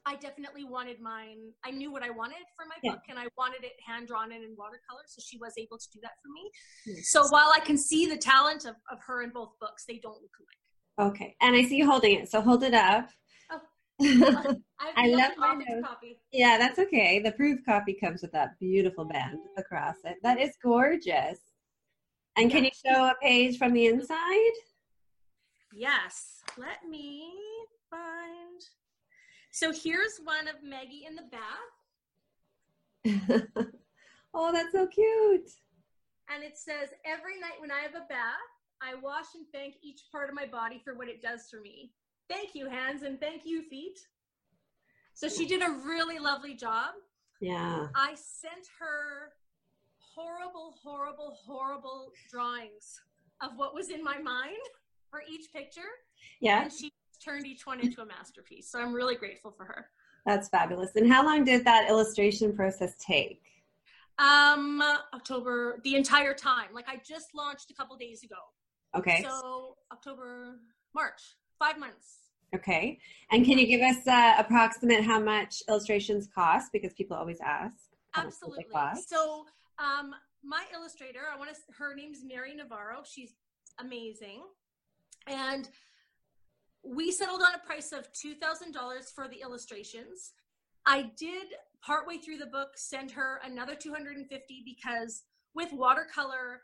I 0.04 0.16
definitely 0.16 0.64
wanted 0.64 1.00
mine. 1.00 1.52
I 1.64 1.70
knew 1.70 1.92
what 1.92 2.02
I 2.02 2.10
wanted 2.10 2.42
for 2.56 2.66
my 2.66 2.74
yeah. 2.82 2.90
book 2.92 3.02
and 3.08 3.20
I 3.20 3.28
wanted 3.38 3.62
it 3.62 3.74
hand 3.86 4.08
drawn 4.08 4.32
and 4.32 4.42
in 4.42 4.56
watercolor. 4.58 5.04
So 5.06 5.22
she 5.24 5.38
was 5.38 5.52
able 5.56 5.78
to 5.78 5.86
do 5.92 6.00
that 6.02 6.18
for 6.20 6.28
me. 6.28 6.50
Yes. 6.86 7.10
So 7.10 7.22
while 7.28 7.52
I 7.54 7.60
can 7.60 7.78
see 7.78 8.06
the 8.06 8.16
talent 8.16 8.64
of, 8.64 8.74
of 8.90 8.98
her 9.06 9.22
in 9.22 9.30
both 9.30 9.52
books, 9.60 9.84
they 9.86 9.98
don't 10.02 10.20
look 10.20 10.34
alike. 10.40 11.12
Okay. 11.14 11.36
And 11.40 11.54
I 11.54 11.62
see 11.62 11.76
you 11.76 11.88
holding 11.88 12.18
it. 12.18 12.28
So 12.28 12.40
hold 12.40 12.64
it 12.64 12.74
up. 12.74 13.10
I 14.96 15.08
love 15.08 15.32
my 15.38 15.54
note. 15.54 15.84
Copy. 15.84 16.18
Yeah, 16.32 16.58
that's 16.58 16.78
okay. 16.78 17.20
The 17.20 17.32
proof 17.32 17.60
copy 17.64 17.94
comes 17.94 18.22
with 18.22 18.32
that 18.32 18.58
beautiful 18.58 19.04
band 19.04 19.38
across 19.56 19.96
it. 20.04 20.16
That 20.22 20.40
is 20.40 20.56
gorgeous. 20.62 21.38
And 22.36 22.50
can 22.50 22.64
you 22.64 22.70
show 22.84 23.04
a 23.06 23.14
page 23.22 23.58
from 23.58 23.72
the 23.72 23.86
inside? 23.86 24.56
Yes. 25.74 26.42
Let 26.58 26.88
me 26.88 27.30
find 27.90 28.62
so 29.54 29.70
here's 29.70 30.18
one 30.24 30.48
of 30.48 30.64
Maggie 30.64 31.04
in 31.06 31.14
the 31.14 31.28
bath. 31.28 31.74
oh, 34.34 34.50
that's 34.50 34.72
so 34.72 34.86
cute. 34.86 35.50
And 36.34 36.42
it 36.42 36.56
says, 36.56 36.88
Every 37.04 37.38
night 37.38 37.60
when 37.60 37.70
I 37.70 37.80
have 37.80 37.94
a 37.94 38.06
bath, 38.08 38.48
I 38.80 38.94
wash 38.94 39.26
and 39.34 39.44
thank 39.52 39.74
each 39.82 40.00
part 40.10 40.30
of 40.30 40.34
my 40.34 40.46
body 40.46 40.80
for 40.82 40.94
what 40.94 41.08
it 41.08 41.20
does 41.20 41.50
for 41.50 41.60
me. 41.60 41.92
Thank 42.32 42.54
you, 42.54 42.66
hands, 42.66 43.02
and 43.02 43.20
thank 43.20 43.44
you, 43.44 43.62
feet. 43.62 43.98
So 45.12 45.28
she 45.28 45.44
did 45.46 45.60
a 45.62 45.70
really 45.84 46.18
lovely 46.18 46.54
job. 46.54 46.94
Yeah. 47.40 47.88
I 47.94 48.14
sent 48.14 48.66
her 48.80 49.32
horrible, 49.98 50.74
horrible, 50.82 51.36
horrible 51.44 52.10
drawings 52.30 52.98
of 53.42 53.50
what 53.56 53.74
was 53.74 53.90
in 53.90 54.02
my 54.02 54.18
mind 54.18 54.56
for 55.10 55.22
each 55.30 55.52
picture. 55.52 55.80
Yeah. 56.40 56.62
And 56.62 56.72
she 56.72 56.90
turned 57.22 57.46
each 57.46 57.66
one 57.66 57.80
into 57.80 58.00
a 58.00 58.06
masterpiece. 58.06 58.70
So 58.70 58.80
I'm 58.80 58.94
really 58.94 59.16
grateful 59.16 59.50
for 59.50 59.64
her. 59.64 59.86
That's 60.24 60.48
fabulous. 60.48 60.92
And 60.96 61.12
how 61.12 61.24
long 61.26 61.44
did 61.44 61.66
that 61.66 61.90
illustration 61.90 62.54
process 62.54 62.94
take? 62.98 63.42
Um, 64.18 64.82
October, 65.12 65.80
the 65.84 65.96
entire 65.96 66.32
time. 66.32 66.68
Like 66.72 66.88
I 66.88 66.96
just 67.06 67.34
launched 67.34 67.70
a 67.70 67.74
couple 67.74 67.94
days 67.96 68.22
ago. 68.22 68.36
Okay. 68.96 69.22
So 69.22 69.76
October, 69.92 70.60
March, 70.94 71.20
five 71.62 71.78
months. 71.78 72.18
Okay. 72.54 72.98
And 73.30 73.44
can 73.44 73.58
you 73.58 73.66
give 73.66 73.80
us 73.80 74.06
uh, 74.06 74.34
approximate 74.38 75.04
how 75.04 75.20
much 75.20 75.62
illustrations 75.68 76.28
cost? 76.34 76.70
Because 76.72 76.92
people 76.92 77.16
always 77.16 77.38
ask. 77.40 77.76
Absolutely. 78.14 78.66
So 79.08 79.46
um, 79.78 80.14
my 80.44 80.64
illustrator, 80.74 81.20
I 81.32 81.38
want 81.38 81.50
to. 81.50 81.56
Her 81.78 81.94
name's 81.94 82.18
Mary 82.24 82.54
Navarro. 82.54 83.02
She's 83.04 83.32
amazing, 83.80 84.42
and 85.26 85.68
we 86.84 87.10
settled 87.10 87.40
on 87.40 87.54
a 87.54 87.66
price 87.66 87.92
of 87.92 88.12
$2,000 88.12 89.14
for 89.14 89.28
the 89.28 89.40
illustrations. 89.40 90.32
I 90.84 91.10
did 91.16 91.46
partway 91.80 92.18
through 92.18 92.38
the 92.38 92.46
book 92.46 92.70
send 92.74 93.12
her 93.12 93.40
another 93.44 93.76
250 93.76 94.62
because 94.64 95.22
with 95.54 95.72
watercolor, 95.72 96.62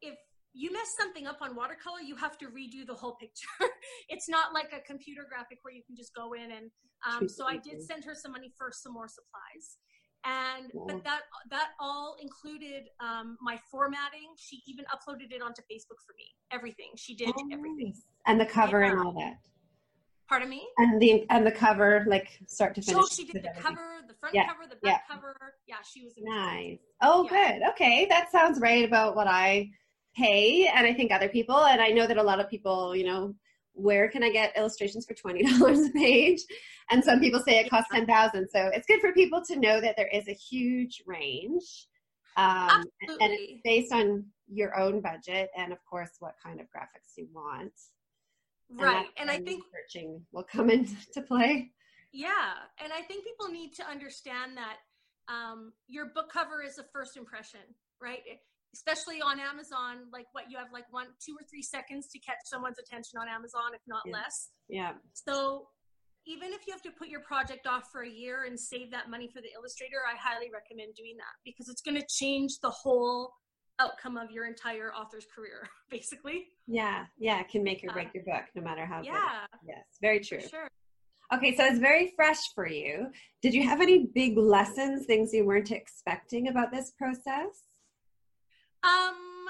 if 0.00 0.16
you 0.52 0.72
mess 0.72 0.94
something 0.98 1.26
up 1.26 1.38
on 1.40 1.54
watercolor, 1.54 2.00
you 2.04 2.16
have 2.16 2.36
to 2.38 2.46
redo 2.46 2.86
the 2.86 2.94
whole 2.94 3.16
picture. 3.16 3.46
it's 4.08 4.28
not 4.28 4.52
like 4.52 4.72
a 4.72 4.80
computer 4.80 5.26
graphic 5.28 5.58
where 5.62 5.74
you 5.74 5.82
can 5.86 5.96
just 5.96 6.14
go 6.14 6.32
in 6.32 6.50
and 6.52 6.70
um, 7.08 7.28
so 7.28 7.46
I 7.46 7.56
did 7.56 7.82
send 7.82 8.04
her 8.04 8.14
some 8.14 8.32
money 8.32 8.52
for 8.58 8.70
some 8.72 8.92
more 8.92 9.08
supplies. 9.08 9.78
And 10.26 10.70
but 10.86 11.02
that 11.04 11.20
that 11.50 11.68
all 11.80 12.16
included 12.20 12.88
um, 13.00 13.38
my 13.40 13.58
formatting. 13.70 14.34
She 14.36 14.60
even 14.66 14.84
uploaded 14.86 15.32
it 15.32 15.40
onto 15.40 15.62
facebook 15.62 15.96
for 16.04 16.14
me. 16.18 16.26
Everything. 16.52 16.90
She 16.96 17.14
did 17.14 17.30
oh, 17.30 17.48
everything. 17.50 17.86
Nice. 17.86 18.04
and 18.26 18.38
the 18.38 18.44
cover 18.44 18.82
yeah. 18.82 18.90
and 18.90 19.00
all 19.00 19.12
that. 19.12 19.38
Pardon 20.28 20.50
me? 20.50 20.68
And 20.76 21.00
the 21.00 21.24
and 21.30 21.46
the 21.46 21.50
cover 21.50 22.04
like 22.06 22.38
start 22.46 22.74
to 22.74 22.82
finish. 22.82 23.02
So 23.02 23.08
she 23.08 23.24
did 23.24 23.44
the 23.44 23.48
everything. 23.48 23.62
cover 23.62 23.88
the 24.06 24.14
front 24.14 24.34
yeah. 24.34 24.46
cover 24.46 24.64
the 24.68 24.76
back 24.86 25.04
yeah. 25.08 25.14
cover. 25.14 25.34
Yeah 25.66 25.76
she 25.90 26.04
was 26.04 26.12
amazing. 26.18 26.36
nice. 26.36 26.78
Oh 27.00 27.24
good. 27.24 27.62
Okay. 27.70 28.06
That 28.10 28.30
sounds 28.30 28.60
right 28.60 28.84
about 28.84 29.16
what 29.16 29.26
i 29.26 29.70
pay 30.16 30.66
and 30.74 30.86
i 30.86 30.92
think 30.92 31.12
other 31.12 31.28
people 31.28 31.56
and 31.66 31.80
i 31.80 31.88
know 31.88 32.06
that 32.06 32.18
a 32.18 32.22
lot 32.22 32.40
of 32.40 32.50
people 32.50 32.94
you 32.96 33.04
know 33.04 33.34
where 33.74 34.08
can 34.08 34.22
I 34.22 34.30
get 34.30 34.56
illustrations 34.56 35.06
for 35.06 35.14
twenty 35.14 35.42
dollars 35.58 35.86
a 35.86 35.90
page? 35.90 36.40
And 36.90 37.04
some 37.04 37.20
people 37.20 37.40
say 37.40 37.58
it 37.58 37.70
costs 37.70 37.90
ten 37.92 38.06
thousand. 38.06 38.48
So 38.52 38.70
it's 38.72 38.86
good 38.86 39.00
for 39.00 39.12
people 39.12 39.42
to 39.46 39.58
know 39.58 39.80
that 39.80 39.96
there 39.96 40.10
is 40.12 40.28
a 40.28 40.32
huge 40.32 41.02
range, 41.06 41.86
um, 42.36 42.84
and 43.08 43.32
it's 43.32 43.60
based 43.64 43.92
on 43.92 44.26
your 44.52 44.76
own 44.78 45.00
budget 45.00 45.48
and 45.56 45.72
of 45.72 45.78
course 45.88 46.10
what 46.18 46.34
kind 46.44 46.60
of 46.60 46.66
graphics 46.66 47.16
you 47.16 47.28
want. 47.32 47.72
Right, 48.72 49.06
and, 49.18 49.28
and 49.28 49.30
I 49.30 49.38
think 49.38 49.64
searching 49.72 50.20
will 50.32 50.44
come 50.44 50.70
into 50.70 51.22
play. 51.26 51.70
Yeah, 52.12 52.54
and 52.82 52.92
I 52.92 53.02
think 53.02 53.24
people 53.24 53.48
need 53.48 53.72
to 53.74 53.88
understand 53.88 54.56
that 54.56 54.76
um, 55.32 55.72
your 55.86 56.06
book 56.06 56.32
cover 56.32 56.62
is 56.62 56.78
a 56.78 56.84
first 56.92 57.16
impression, 57.16 57.60
right? 58.00 58.20
Especially 58.74 59.20
on 59.20 59.40
Amazon, 59.40 60.06
like 60.12 60.26
what 60.32 60.44
you 60.50 60.56
have 60.56 60.68
like 60.72 60.84
one, 60.90 61.06
two 61.24 61.34
or 61.34 61.44
three 61.48 61.62
seconds 61.62 62.08
to 62.08 62.18
catch 62.18 62.38
someone's 62.44 62.78
attention 62.78 63.18
on 63.18 63.28
Amazon, 63.28 63.74
if 63.74 63.80
not 63.86 64.02
yeah. 64.06 64.12
less. 64.12 64.50
Yeah. 64.68 64.92
So 65.14 65.68
even 66.26 66.52
if 66.52 66.66
you 66.66 66.72
have 66.72 66.82
to 66.82 66.90
put 66.90 67.08
your 67.08 67.20
project 67.20 67.66
off 67.66 67.90
for 67.90 68.02
a 68.02 68.08
year 68.08 68.44
and 68.44 68.58
save 68.58 68.90
that 68.90 69.10
money 69.10 69.28
for 69.32 69.40
the 69.40 69.48
illustrator, 69.54 69.98
I 70.06 70.16
highly 70.16 70.50
recommend 70.52 70.94
doing 70.94 71.16
that 71.16 71.34
because 71.44 71.68
it's 71.68 71.82
going 71.82 71.96
to 71.96 72.06
change 72.08 72.58
the 72.62 72.70
whole 72.70 73.32
outcome 73.80 74.16
of 74.16 74.30
your 74.30 74.46
entire 74.46 74.92
author's 74.94 75.26
career, 75.34 75.68
basically. 75.90 76.48
Yeah, 76.66 77.06
yeah, 77.18 77.40
it 77.40 77.48
can 77.48 77.62
make 77.62 77.82
or 77.82 77.92
break 77.92 78.08
uh, 78.08 78.10
your 78.14 78.24
book, 78.24 78.44
no 78.54 78.62
matter 78.62 78.84
how. 78.84 79.02
Yeah. 79.02 79.46
Yes, 79.66 79.84
very 80.00 80.20
true. 80.20 80.40
sure. 80.40 80.68
Okay, 81.32 81.56
so 81.56 81.64
it's 81.64 81.78
very 81.78 82.12
fresh 82.16 82.40
for 82.54 82.66
you. 82.66 83.06
Did 83.40 83.54
you 83.54 83.62
have 83.62 83.80
any 83.80 84.10
big 84.14 84.36
lessons, 84.36 85.06
things 85.06 85.32
you 85.32 85.44
weren't 85.44 85.70
expecting 85.70 86.48
about 86.48 86.72
this 86.72 86.92
process? 86.98 87.69
Um, 88.82 89.46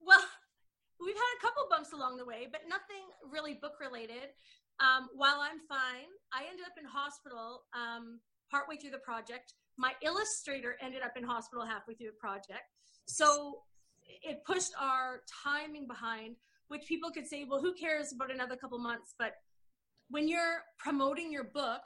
well, 0.00 0.24
we've 1.00 1.16
had 1.16 1.32
a 1.38 1.42
couple 1.42 1.66
bumps 1.70 1.92
along 1.92 2.16
the 2.16 2.24
way, 2.24 2.48
but 2.50 2.62
nothing 2.68 3.04
really 3.30 3.54
book 3.54 3.80
related. 3.80 4.32
Um, 4.78 5.08
while 5.14 5.40
I'm 5.40 5.60
fine, 5.68 6.10
I 6.32 6.44
ended 6.50 6.66
up 6.66 6.76
in 6.78 6.84
hospital 6.84 7.64
um, 7.72 8.20
partway 8.50 8.76
through 8.76 8.90
the 8.90 8.98
project. 8.98 9.54
My 9.78 9.92
illustrator 10.02 10.76
ended 10.82 11.02
up 11.02 11.16
in 11.16 11.24
hospital 11.24 11.64
halfway 11.64 11.94
through 11.94 12.08
the 12.08 12.20
project. 12.20 12.68
So 13.06 13.62
it 14.22 14.44
pushed 14.44 14.72
our 14.80 15.20
timing 15.44 15.86
behind, 15.86 16.36
which 16.68 16.86
people 16.86 17.10
could 17.10 17.26
say, 17.26 17.44
well, 17.48 17.60
who 17.60 17.74
cares 17.74 18.12
about 18.12 18.30
another 18.30 18.56
couple 18.56 18.78
months? 18.78 19.14
But 19.18 19.34
when 20.08 20.28
you're 20.28 20.62
promoting 20.78 21.32
your 21.32 21.44
book, 21.44 21.82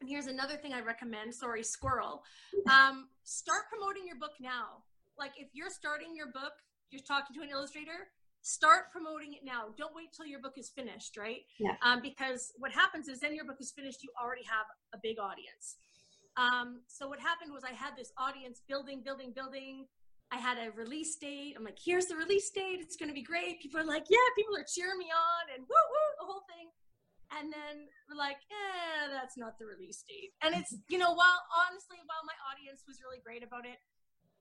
and 0.00 0.08
here's 0.08 0.26
another 0.26 0.56
thing 0.56 0.72
I 0.72 0.80
recommend 0.80 1.34
sorry, 1.34 1.62
squirrel, 1.62 2.22
um, 2.68 3.08
start 3.22 3.62
promoting 3.70 4.06
your 4.06 4.16
book 4.16 4.32
now 4.40 4.82
like 5.18 5.32
if 5.36 5.48
you're 5.52 5.70
starting 5.70 6.14
your 6.14 6.32
book, 6.32 6.52
you're 6.90 7.02
talking 7.06 7.34
to 7.36 7.42
an 7.42 7.50
illustrator, 7.50 8.10
start 8.42 8.90
promoting 8.92 9.32
it 9.32 9.40
now. 9.44 9.70
Don't 9.78 9.94
wait 9.94 10.12
till 10.14 10.26
your 10.26 10.40
book 10.40 10.58
is 10.58 10.68
finished, 10.68 11.16
right? 11.16 11.42
Yeah. 11.58 11.74
Um, 11.82 12.02
because 12.02 12.52
what 12.58 12.72
happens 12.72 13.08
is 13.08 13.20
then 13.20 13.34
your 13.34 13.44
book 13.44 13.58
is 13.60 13.72
finished, 13.72 14.02
you 14.02 14.10
already 14.20 14.44
have 14.44 14.66
a 14.94 14.98
big 15.02 15.18
audience. 15.18 15.76
Um, 16.36 16.80
so 16.88 17.08
what 17.08 17.20
happened 17.20 17.52
was 17.52 17.62
I 17.64 17.72
had 17.72 17.96
this 17.96 18.12
audience 18.18 18.62
building, 18.68 19.02
building, 19.04 19.32
building. 19.34 19.86
I 20.32 20.40
had 20.40 20.56
a 20.56 20.72
release 20.72 21.16
date. 21.16 21.54
I'm 21.56 21.64
like, 21.64 21.76
here's 21.76 22.06
the 22.06 22.16
release 22.16 22.48
date. 22.50 22.80
It's 22.80 22.96
going 22.96 23.12
to 23.12 23.14
be 23.14 23.22
great. 23.22 23.60
People 23.60 23.80
are 23.80 23.88
like, 23.88 24.08
yeah, 24.08 24.24
people 24.34 24.56
are 24.56 24.64
cheering 24.64 24.96
me 24.96 25.12
on 25.12 25.44
and 25.52 25.60
woo 25.68 25.86
woo, 25.92 26.08
the 26.18 26.24
whole 26.24 26.44
thing. 26.48 26.72
And 27.36 27.52
then 27.52 27.88
we're 28.08 28.20
like, 28.20 28.40
eh, 28.48 29.12
that's 29.12 29.36
not 29.36 29.56
the 29.60 29.64
release 29.64 30.04
date. 30.04 30.36
And 30.40 30.52
it's, 30.56 30.72
you 30.88 30.96
know, 30.96 31.12
while 31.12 31.40
honestly, 31.68 32.00
while 32.04 32.24
my 32.24 32.36
audience 32.48 32.84
was 32.88 33.00
really 33.04 33.20
great 33.24 33.44
about 33.44 33.64
it, 33.64 33.80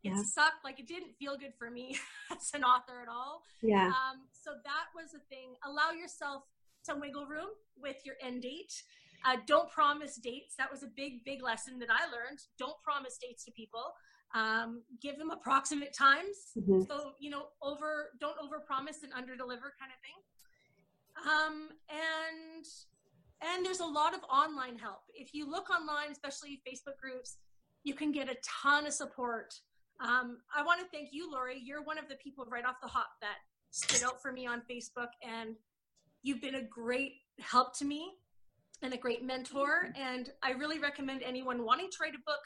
it 0.03 0.10
yeah. 0.10 0.24
sucked. 0.24 0.63
Like 0.63 0.79
it 0.79 0.88
didn't 0.88 1.15
feel 1.20 1.38
good 1.38 1.53
for 1.58 1.70
me 1.70 1.98
as 2.31 2.51
an 2.53 2.63
author 2.63 3.01
at 3.01 3.08
all. 3.08 3.43
Yeah. 3.62 3.88
Um, 3.88 4.25
so 4.31 4.51
that 4.63 4.86
was 4.96 5.13
a 5.13 5.20
thing. 5.29 5.53
Allow 5.65 5.91
yourself 5.91 6.43
some 6.81 7.00
wiggle 7.00 7.27
room 7.27 7.50
with 7.77 7.98
your 8.05 8.15
end 8.22 8.41
date. 8.41 8.74
Uh, 9.24 9.38
don't 9.46 9.70
promise 9.70 10.15
dates. 10.15 10.55
That 10.58 10.72
was 10.72 10.81
a 10.81 10.88
big, 10.96 11.24
big 11.24 11.43
lesson 11.43 11.77
that 11.79 11.89
I 11.91 12.05
learned. 12.05 12.39
Don't 12.58 12.81
promise 12.84 13.17
dates 13.22 13.46
to 13.46 13.51
people. 13.51 13.93
Um, 14.34 14.81
give 15.01 15.17
them 15.17 15.29
approximate 15.29 15.93
times. 15.93 16.55
Mm-hmm. 16.58 16.84
So 16.88 17.12
you 17.20 17.29
know, 17.29 17.48
over 17.62 18.10
don't 18.20 18.38
over 18.43 18.60
promise 18.60 19.03
and 19.03 19.13
under 19.13 19.36
deliver 19.36 19.74
kind 19.79 19.91
of 19.91 20.00
thing. 20.01 20.17
Um, 21.29 21.70
and 21.89 22.65
and 23.43 23.65
there's 23.65 23.81
a 23.81 23.86
lot 23.86 24.13
of 24.13 24.22
online 24.24 24.77
help. 24.77 25.01
If 25.13 25.34
you 25.34 25.50
look 25.50 25.70
online, 25.70 26.12
especially 26.12 26.62
Facebook 26.67 26.98
groups, 27.01 27.38
you 27.84 27.93
can 27.93 28.12
get 28.12 28.29
a 28.29 28.38
ton 28.63 28.88
of 28.88 28.93
support 28.93 29.53
um, 30.01 30.38
I 30.55 30.63
want 30.63 30.79
to 30.79 30.88
thank 30.91 31.10
you, 31.12 31.31
Laurie. 31.31 31.62
You're 31.63 31.84
one 31.84 31.98
of 31.98 32.10
the 32.10 32.15
people 32.15 32.46
right 32.50 32.65
off 32.65 32.75
the 32.81 32.88
hop 32.88 33.10
that 33.22 33.38
stood 33.70 34.03
out 34.03 34.22
for 34.22 34.31
me 34.31 34.48
on 34.48 34.62
Facebook, 34.70 35.10
and 35.22 35.55
you've 36.24 36.41
been 36.41 36.55
a 36.55 36.63
great 36.63 37.13
help 37.39 37.77
to 37.77 37.86
me 37.86 38.12
and 38.81 38.93
a 38.93 38.98
great 38.98 39.24
mentor. 39.24 39.93
And 39.96 40.29
I 40.41 40.51
really 40.51 40.79
recommend 40.79 41.22
anyone 41.24 41.63
wanting 41.65 41.89
to 41.91 41.98
write 42.01 42.15
a 42.15 42.24
book 42.25 42.39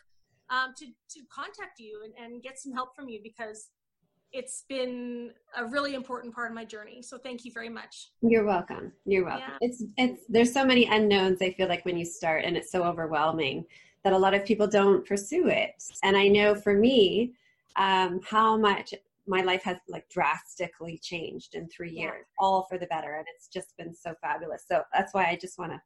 um, 0.49 0.73
to 0.77 0.85
to 0.85 1.25
contact 1.33 1.79
you 1.79 2.01
and, 2.03 2.13
and 2.23 2.43
get 2.43 2.59
some 2.59 2.73
help 2.73 2.95
from 2.95 3.09
you 3.09 3.19
because 3.23 3.69
it's 4.31 4.65
been 4.67 5.31
a 5.57 5.65
really 5.65 5.93
important 5.93 6.35
part 6.35 6.51
of 6.51 6.55
my 6.55 6.65
journey. 6.65 7.01
So 7.01 7.17
thank 7.17 7.45
you 7.45 7.51
very 7.53 7.69
much. 7.69 8.11
You're 8.21 8.45
welcome. 8.45 8.91
You're 9.05 9.23
welcome. 9.23 9.53
Yeah. 9.61 9.67
It's 9.67 9.83
it's 9.97 10.23
there's 10.27 10.53
so 10.53 10.65
many 10.65 10.85
unknowns 10.87 11.41
I 11.41 11.51
feel 11.51 11.69
like 11.69 11.85
when 11.85 11.97
you 11.97 12.05
start 12.05 12.43
and 12.43 12.57
it's 12.57 12.71
so 12.71 12.83
overwhelming 12.83 13.65
that 14.03 14.13
a 14.13 14.17
lot 14.17 14.33
of 14.33 14.45
people 14.45 14.67
don't 14.67 15.05
pursue 15.05 15.47
it. 15.47 15.71
And 16.03 16.15
I 16.17 16.27
know 16.27 16.53
for 16.53 16.73
me, 16.73 17.33
um, 17.77 18.19
how 18.27 18.57
much 18.57 18.93
my 19.27 19.41
life 19.41 19.63
has 19.63 19.77
like 19.87 20.07
drastically 20.09 20.99
changed 21.01 21.55
in 21.55 21.67
three 21.67 21.91
years, 21.91 22.25
yeah. 22.27 22.35
all 22.39 22.65
for 22.69 22.77
the 22.77 22.85
better. 22.87 23.15
And 23.15 23.25
it's 23.35 23.47
just 23.47 23.75
been 23.77 23.93
so 23.93 24.13
fabulous. 24.21 24.65
So 24.67 24.83
that's 24.93 25.13
why 25.13 25.25
I 25.25 25.37
just 25.39 25.57
want 25.57 25.71
to 25.71 25.81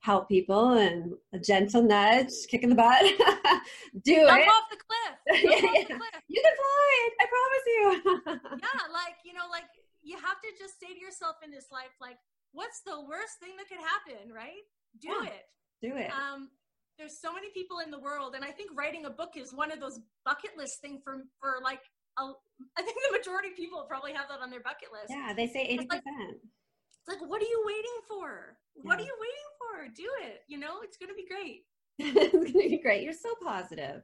help 0.00 0.28
people 0.28 0.78
and 0.78 1.12
a 1.32 1.38
gentle 1.38 1.82
nudge, 1.82 2.32
kick 2.48 2.62
in 2.62 2.70
the 2.70 2.74
butt. 2.74 3.02
Do 4.04 4.14
Jump 4.14 4.40
it. 4.40 4.48
off 4.48 4.70
the 4.70 4.78
cliff. 4.78 5.42
yeah, 5.42 5.70
yeah. 5.74 5.84
The 5.88 5.94
cliff. 5.94 6.22
You 6.28 6.42
can 6.42 6.54
fly. 6.58 7.08
I 7.20 7.26
promise 7.32 7.64
you. 7.66 8.20
yeah, 8.62 8.82
like 8.92 9.16
you 9.24 9.32
know, 9.32 9.46
like 9.50 9.64
you 10.02 10.16
have 10.16 10.40
to 10.42 10.48
just 10.58 10.78
say 10.80 10.92
to 10.92 11.00
yourself 11.00 11.36
in 11.44 11.50
this 11.50 11.66
life, 11.70 11.94
like, 12.00 12.18
what's 12.52 12.82
the 12.82 13.00
worst 13.08 13.38
thing 13.40 13.54
that 13.58 13.68
could 13.68 13.78
happen, 13.78 14.32
right? 14.32 14.66
Do 15.00 15.14
it. 15.22 15.46
Do 15.80 15.96
it. 15.96 16.10
Um, 16.10 16.50
there's 16.98 17.20
so 17.20 17.32
many 17.32 17.48
people 17.54 17.78
in 17.80 17.90
the 17.90 17.98
world 17.98 18.34
and 18.34 18.44
i 18.44 18.50
think 18.50 18.70
writing 18.74 19.06
a 19.06 19.10
book 19.10 19.34
is 19.36 19.52
one 19.52 19.72
of 19.72 19.80
those 19.80 20.00
bucket 20.24 20.50
list 20.56 20.80
thing 20.80 21.00
for 21.02 21.24
for 21.40 21.56
like 21.62 21.80
a, 22.18 22.22
I 22.78 22.82
think 22.82 22.96
the 23.08 23.16
majority 23.16 23.48
of 23.48 23.56
people 23.56 23.84
probably 23.88 24.12
have 24.12 24.28
that 24.28 24.40
on 24.40 24.50
their 24.50 24.60
bucket 24.60 24.92
list. 24.92 25.08
Yeah 25.08 25.32
they 25.34 25.46
say 25.46 25.64
80% 25.76 25.80
it's 25.80 25.90
like, 25.90 26.02
it's 26.04 27.08
like 27.08 27.22
what 27.28 27.40
are 27.40 27.48
you 27.48 27.62
waiting 27.66 27.98
for? 28.08 28.56
Yeah. 28.76 28.82
what 28.84 29.00
are 29.00 29.04
you 29.04 29.16
waiting 29.18 29.50
for? 29.58 29.94
Do 29.94 30.08
it 30.28 30.40
you 30.48 30.58
know 30.58 30.80
it's 30.82 30.96
gonna 30.96 31.14
be 31.14 31.26
great. 31.26 31.64
It's 31.98 32.32
gonna 32.32 32.68
be 32.68 32.80
great. 32.82 33.02
You're 33.02 33.12
so 33.12 33.34
positive. 33.44 34.02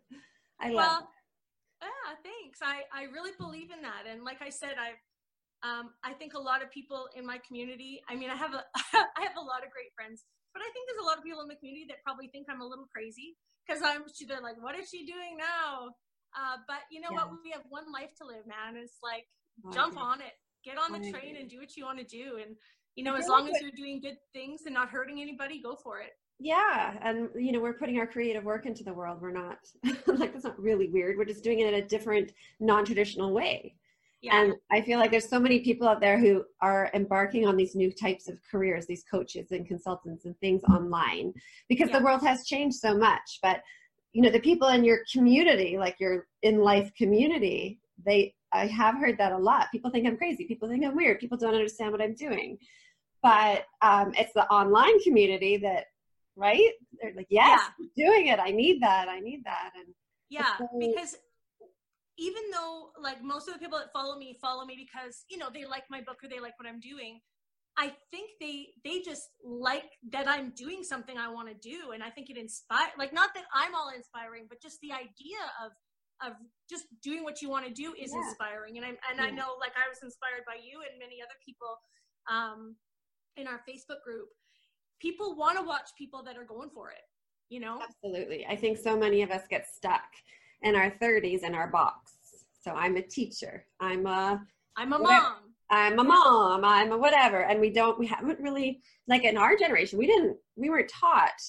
I 0.60 0.70
well, 0.70 0.76
love 0.76 1.02
yeah 1.80 2.14
thanks. 2.24 2.58
I 2.62 2.82
i 2.92 3.04
really 3.04 3.32
believe 3.38 3.70
in 3.70 3.82
that 3.82 4.10
and 4.10 4.24
like 4.24 4.42
i 4.42 4.48
said 4.48 4.74
i've 4.80 4.98
um, 5.62 5.90
I 6.04 6.12
think 6.12 6.34
a 6.34 6.38
lot 6.38 6.62
of 6.62 6.70
people 6.70 7.08
in 7.16 7.26
my 7.26 7.38
community. 7.44 8.00
I 8.08 8.14
mean, 8.14 8.30
I 8.30 8.36
have 8.36 8.54
a 8.54 8.62
I 8.94 9.22
have 9.26 9.36
a 9.36 9.42
lot 9.42 9.64
of 9.66 9.72
great 9.74 9.90
friends 9.96 10.22
but 10.58 10.66
I 10.66 10.70
think 10.74 10.90
there's 10.90 10.98
a 10.98 11.06
lot 11.06 11.18
of 11.18 11.22
people 11.22 11.38
in 11.46 11.46
the 11.46 11.54
community 11.54 11.86
that 11.94 12.02
probably 12.02 12.26
think 12.26 12.50
I'm 12.50 12.58
a 12.58 12.66
little 12.66 12.90
crazy 12.90 13.38
because 13.62 13.78
I'm. 13.86 14.02
They're 14.26 14.42
like, 14.42 14.58
"What 14.58 14.74
is 14.74 14.90
she 14.90 15.06
doing 15.06 15.38
now?" 15.38 15.94
Uh, 16.34 16.58
but 16.66 16.82
you 16.90 16.98
know 16.98 17.14
yeah. 17.14 17.30
what? 17.30 17.38
We 17.46 17.54
have 17.54 17.62
one 17.70 17.86
life 17.94 18.10
to 18.18 18.26
live, 18.26 18.42
man. 18.42 18.74
It's 18.74 18.98
like 18.98 19.30
oh, 19.62 19.70
jump 19.70 19.94
on 19.94 20.18
it, 20.18 20.34
get 20.66 20.74
on 20.74 20.90
the 20.90 21.14
train, 21.14 21.38
and 21.38 21.46
do 21.48 21.62
what 21.62 21.78
you 21.78 21.86
want 21.86 22.02
to 22.02 22.04
do. 22.04 22.42
And 22.42 22.58
you 22.98 23.04
know, 23.06 23.14
as 23.14 23.30
long 23.30 23.46
as 23.46 23.62
you're 23.62 23.78
doing 23.78 24.02
good 24.02 24.18
things 24.34 24.66
and 24.66 24.74
not 24.74 24.90
hurting 24.90 25.22
anybody, 25.22 25.62
go 25.62 25.78
for 25.78 26.00
it. 26.02 26.18
Yeah, 26.40 26.98
and 27.02 27.28
you 27.36 27.52
know, 27.52 27.60
we're 27.60 27.78
putting 27.78 27.98
our 27.98 28.06
creative 28.06 28.42
work 28.42 28.66
into 28.66 28.82
the 28.82 28.92
world. 28.92 29.22
We're 29.22 29.30
not 29.30 29.58
like 30.06 30.32
that's 30.32 30.44
not 30.44 30.58
really 30.58 30.88
weird. 30.88 31.16
We're 31.16 31.24
just 31.24 31.44
doing 31.44 31.60
it 31.60 31.72
in 31.72 31.74
a 31.74 31.86
different, 31.86 32.32
non-traditional 32.58 33.32
way. 33.32 33.74
Yeah. 34.20 34.40
And 34.40 34.54
I 34.70 34.80
feel 34.80 34.98
like 34.98 35.12
there's 35.12 35.28
so 35.28 35.38
many 35.38 35.60
people 35.60 35.86
out 35.86 36.00
there 36.00 36.18
who 36.18 36.44
are 36.60 36.90
embarking 36.92 37.46
on 37.46 37.56
these 37.56 37.76
new 37.76 37.92
types 37.92 38.28
of 38.28 38.38
careers, 38.50 38.86
these 38.86 39.04
coaches 39.08 39.52
and 39.52 39.66
consultants 39.66 40.24
and 40.24 40.36
things 40.40 40.62
online 40.64 41.32
because 41.68 41.90
yeah. 41.90 41.98
the 41.98 42.04
world 42.04 42.22
has 42.22 42.44
changed 42.44 42.78
so 42.78 42.96
much. 42.96 43.38
But 43.42 43.62
you 44.12 44.22
know, 44.22 44.30
the 44.30 44.40
people 44.40 44.68
in 44.68 44.84
your 44.84 45.00
community, 45.12 45.78
like 45.78 45.96
your 46.00 46.26
in 46.42 46.58
life 46.58 46.90
community, 46.96 47.78
they 48.04 48.34
I 48.52 48.66
have 48.66 48.96
heard 48.96 49.18
that 49.18 49.32
a 49.32 49.38
lot. 49.38 49.66
People 49.70 49.90
think 49.90 50.06
I'm 50.06 50.16
crazy. 50.16 50.46
People 50.46 50.68
think 50.68 50.84
I'm 50.84 50.96
weird. 50.96 51.20
People 51.20 51.38
don't 51.38 51.54
understand 51.54 51.92
what 51.92 52.00
I'm 52.00 52.14
doing. 52.14 52.58
But 53.22 53.64
um, 53.82 54.12
it's 54.16 54.32
the 54.32 54.46
online 54.46 55.00
community 55.02 55.58
that, 55.58 55.86
right? 56.36 56.70
They're 57.00 57.14
like, 57.14 57.26
yes, 57.30 57.60
yeah. 57.96 58.06
doing 58.06 58.28
it. 58.28 58.38
I 58.38 58.50
need 58.50 58.80
that. 58.82 59.08
I 59.08 59.20
need 59.20 59.44
that. 59.44 59.72
And 59.76 59.92
yeah, 60.30 60.56
so, 60.56 60.68
because 60.78 61.16
even 62.18 62.42
though 62.52 62.90
like 63.00 63.22
most 63.22 63.48
of 63.48 63.54
the 63.54 63.60
people 63.60 63.78
that 63.78 63.92
follow 63.92 64.18
me 64.18 64.36
follow 64.40 64.64
me 64.64 64.76
because 64.76 65.24
you 65.30 65.38
know 65.38 65.48
they 65.52 65.64
like 65.64 65.84
my 65.90 66.00
book 66.00 66.18
or 66.22 66.28
they 66.28 66.40
like 66.40 66.58
what 66.58 66.68
i'm 66.68 66.80
doing 66.80 67.20
i 67.78 67.92
think 68.10 68.30
they 68.40 68.66
they 68.84 69.00
just 69.00 69.30
like 69.44 69.90
that 70.10 70.28
i'm 70.28 70.52
doing 70.56 70.82
something 70.82 71.16
i 71.16 71.28
want 71.28 71.48
to 71.48 71.54
do 71.62 71.92
and 71.92 72.02
i 72.02 72.10
think 72.10 72.30
it 72.30 72.36
inspires 72.36 72.92
like 72.98 73.12
not 73.12 73.30
that 73.34 73.44
i'm 73.54 73.74
all 73.74 73.90
inspiring 73.94 74.46
but 74.48 74.60
just 74.60 74.78
the 74.82 74.92
idea 74.92 75.38
of 75.64 75.72
of 76.20 76.34
just 76.68 76.86
doing 77.00 77.22
what 77.22 77.40
you 77.40 77.48
want 77.48 77.64
to 77.64 77.72
do 77.72 77.94
is 77.94 78.10
yeah. 78.10 78.18
inspiring 78.18 78.76
and 78.76 78.84
i 78.84 78.88
and 78.88 79.18
yeah. 79.18 79.24
i 79.24 79.30
know 79.30 79.54
like 79.60 79.72
i 79.78 79.86
was 79.88 79.98
inspired 80.02 80.42
by 80.46 80.58
you 80.58 80.82
and 80.82 80.98
many 80.98 81.22
other 81.22 81.38
people 81.46 81.78
um, 82.28 82.76
in 83.36 83.46
our 83.46 83.60
Facebook 83.68 84.02
group, 84.04 84.28
people 85.00 85.36
want 85.36 85.58
to 85.58 85.64
watch 85.64 85.90
people 85.96 86.22
that 86.24 86.36
are 86.36 86.44
going 86.44 86.70
for 86.70 86.90
it. 86.90 87.02
You 87.48 87.60
know, 87.60 87.80
absolutely. 87.82 88.46
I 88.46 88.56
think 88.56 88.76
so 88.76 88.96
many 88.96 89.22
of 89.22 89.30
us 89.30 89.42
get 89.48 89.66
stuck 89.74 90.04
in 90.62 90.74
our 90.74 90.92
30s 91.02 91.42
in 91.42 91.54
our 91.54 91.68
box. 91.68 92.12
So 92.60 92.72
I'm 92.72 92.96
a 92.96 93.02
teacher. 93.02 93.64
I'm 93.80 94.06
a 94.06 94.44
I'm 94.76 94.92
a 94.92 94.98
whatever. 94.98 95.22
mom. 95.22 95.34
I'm 95.70 95.98
a 95.98 96.04
mom. 96.04 96.64
I'm 96.64 96.92
a 96.92 96.98
whatever. 96.98 97.44
And 97.44 97.60
we 97.60 97.70
don't. 97.70 97.98
We 97.98 98.06
haven't 98.06 98.40
really 98.40 98.80
like 99.06 99.24
in 99.24 99.36
our 99.36 99.56
generation. 99.56 99.98
We 99.98 100.06
didn't. 100.06 100.36
We 100.56 100.70
weren't 100.70 100.90
taught 100.90 101.40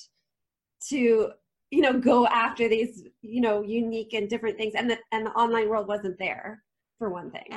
to 0.89 1.31
you 1.71 1.81
know 1.81 1.99
go 1.99 2.25
after 2.27 2.67
these 2.67 3.03
you 3.21 3.41
know 3.41 3.61
unique 3.61 4.13
and 4.13 4.29
different 4.29 4.57
things 4.57 4.73
and 4.75 4.89
the 4.89 4.97
and 5.11 5.25
the 5.25 5.31
online 5.31 5.69
world 5.69 5.87
wasn't 5.87 6.17
there 6.17 6.63
for 6.97 7.09
one 7.09 7.31
thing 7.31 7.47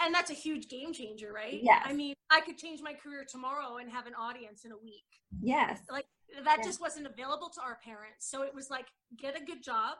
and 0.00 0.14
that's 0.14 0.30
a 0.30 0.34
huge 0.34 0.68
game 0.68 0.92
changer 0.92 1.32
right 1.32 1.60
yeah 1.62 1.80
i 1.84 1.92
mean 1.92 2.14
i 2.30 2.40
could 2.40 2.58
change 2.58 2.80
my 2.82 2.92
career 2.92 3.24
tomorrow 3.26 3.76
and 3.76 3.90
have 3.90 4.06
an 4.06 4.14
audience 4.14 4.64
in 4.64 4.72
a 4.72 4.76
week 4.76 5.04
yes 5.40 5.80
like 5.90 6.06
that 6.44 6.58
yes. 6.58 6.66
just 6.66 6.80
wasn't 6.80 7.06
available 7.06 7.48
to 7.48 7.60
our 7.60 7.78
parents 7.84 8.28
so 8.28 8.42
it 8.42 8.54
was 8.54 8.70
like 8.70 8.86
get 9.18 9.40
a 9.40 9.44
good 9.44 9.62
job 9.62 9.96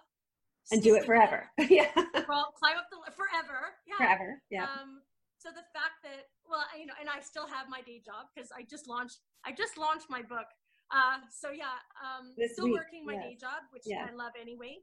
and 0.72 0.82
do 0.82 0.94
it 0.94 1.04
forever 1.04 1.48
yeah 1.68 1.90
well 2.28 2.52
climb 2.58 2.76
up 2.76 2.86
the 2.90 2.98
forever 3.12 3.74
yeah 3.86 3.96
forever 3.96 4.40
yeah 4.50 4.64
um 4.64 5.00
so 5.38 5.50
the 5.50 5.64
fact 5.72 6.00
that 6.02 6.28
well 6.48 6.64
you 6.78 6.86
know 6.86 6.94
and 7.00 7.08
i 7.08 7.20
still 7.20 7.46
have 7.46 7.68
my 7.68 7.82
day 7.82 8.00
job 8.04 8.26
because 8.34 8.50
i 8.56 8.62
just 8.62 8.88
launched 8.88 9.18
i 9.44 9.52
just 9.52 9.76
launched 9.76 10.06
my 10.08 10.22
book 10.22 10.46
uh, 10.90 11.18
so 11.30 11.50
yeah, 11.50 11.80
um, 12.02 12.32
this 12.36 12.52
still 12.52 12.66
week, 12.66 12.74
working 12.74 13.06
my 13.06 13.14
yes. 13.14 13.22
day 13.24 13.36
job, 13.40 13.62
which 13.70 13.82
yeah. 13.86 14.06
I 14.10 14.14
love 14.14 14.32
anyway. 14.40 14.78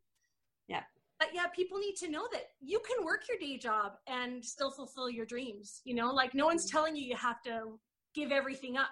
Yeah. 0.68 0.82
But 1.20 1.30
yeah, 1.34 1.48
people 1.56 1.78
need 1.78 1.96
to 1.98 2.10
know 2.10 2.28
that 2.32 2.44
you 2.60 2.80
can 2.80 3.06
work 3.06 3.24
your 3.30 3.38
day 3.38 3.58
job 3.58 3.94
and 4.08 4.44
still 4.44 4.72
fulfill 4.72 5.10
your 5.10 5.26
dreams. 5.26 5.82
You 5.86 5.96
know, 5.96 6.12
like 6.12 6.34
no 6.34 6.46
one's 6.46 6.66
mm-hmm. 6.66 6.78
telling 6.78 6.96
you 6.96 7.04
you 7.04 7.16
have 7.16 7.42
to 7.44 7.80
give 8.16 8.32
everything 8.32 8.78
up 8.78 8.90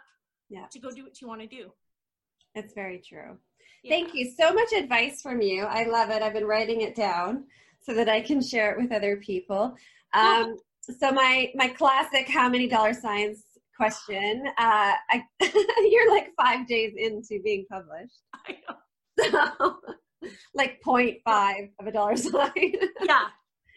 yeah. 0.49 0.65
to 0.71 0.79
go 0.79 0.91
do 0.91 1.03
what 1.03 1.19
you 1.19 1.27
want 1.27 1.41
to 1.41 1.47
do. 1.47 1.71
It's 2.55 2.73
very 2.73 2.99
true. 2.99 3.37
Yeah. 3.83 3.89
Thank 3.91 4.13
you. 4.13 4.31
So 4.37 4.53
much 4.53 4.73
advice 4.73 5.21
from 5.21 5.41
you. 5.41 5.63
I 5.63 5.85
love 5.85 6.09
it. 6.09 6.21
I've 6.21 6.33
been 6.33 6.45
writing 6.45 6.81
it 6.81 6.95
down 6.95 7.45
so 7.81 7.93
that 7.93 8.09
I 8.09 8.21
can 8.21 8.41
share 8.41 8.73
it 8.73 8.81
with 8.81 8.91
other 8.91 9.17
people. 9.17 9.75
Um, 10.13 10.57
so 10.81 11.11
my 11.11 11.51
my 11.55 11.67
classic 11.67 12.27
how 12.27 12.49
many 12.49 12.67
dollar 12.67 12.93
signs 12.93 13.43
question. 13.79 14.43
Uh, 14.57 14.93
I, 15.09 15.23
you're 15.89 16.11
like 16.11 16.31
five 16.35 16.67
days 16.67 16.93
into 16.97 17.41
being 17.43 17.65
published. 17.71 18.19
I 18.33 18.57
know. 18.67 18.75
So, 20.21 20.31
like 20.53 20.79
0.5 20.85 21.69
of 21.79 21.87
a 21.87 21.91
dollar 21.91 22.15
sign. 22.15 22.73
yeah. 23.03 23.27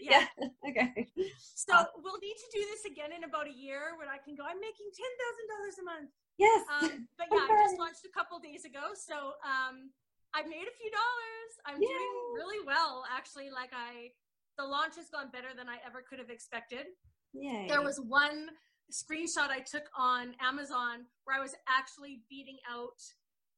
Yeah. 0.02 0.26
yeah. 0.38 0.48
Okay. 0.68 1.06
So 1.54 1.74
uh, 1.74 1.84
we'll 2.00 2.18
need 2.22 2.38
to 2.38 2.48
do 2.50 2.62
this 2.70 2.88
again 2.88 3.12
in 3.12 3.22
about 3.28 3.46
a 3.46 3.52
year 3.54 3.94
when 3.98 4.08
I 4.08 4.16
can 4.18 4.34
go. 4.34 4.42
I'm 4.42 4.58
making 4.58 4.88
ten 4.94 5.12
thousand 5.20 5.46
dollars 5.52 5.76
a 5.78 5.84
month. 5.84 6.10
Yes. 6.38 6.62
Um, 6.70 7.06
but 7.18 7.28
yeah, 7.30 7.44
I 7.44 7.68
just 7.68 7.78
launched 7.78 8.04
a 8.08 8.12
couple 8.14 8.38
days 8.40 8.64
ago, 8.64 8.96
so 8.96 9.36
um, 9.44 9.92
I've 10.32 10.48
made 10.48 10.64
a 10.64 10.74
few 10.74 10.90
dollars. 10.90 11.50
I'm 11.68 11.78
Yay. 11.78 11.92
doing 11.92 12.16
really 12.34 12.64
well, 12.64 13.04
actually. 13.10 13.52
Like 13.52 13.70
I, 13.76 14.16
the 14.56 14.64
launch 14.64 14.96
has 14.96 15.12
gone 15.12 15.28
better 15.28 15.52
than 15.54 15.68
I 15.68 15.76
ever 15.84 16.00
could 16.02 16.18
have 16.18 16.30
expected. 16.30 16.88
Yeah. 17.34 17.66
There 17.68 17.82
was 17.82 18.00
one 18.00 18.48
screenshot 18.92 19.48
I 19.48 19.60
took 19.60 19.88
on 19.96 20.34
Amazon 20.40 21.04
where 21.24 21.36
I 21.36 21.40
was 21.40 21.54
actually 21.68 22.20
beating 22.28 22.58
out 22.68 22.96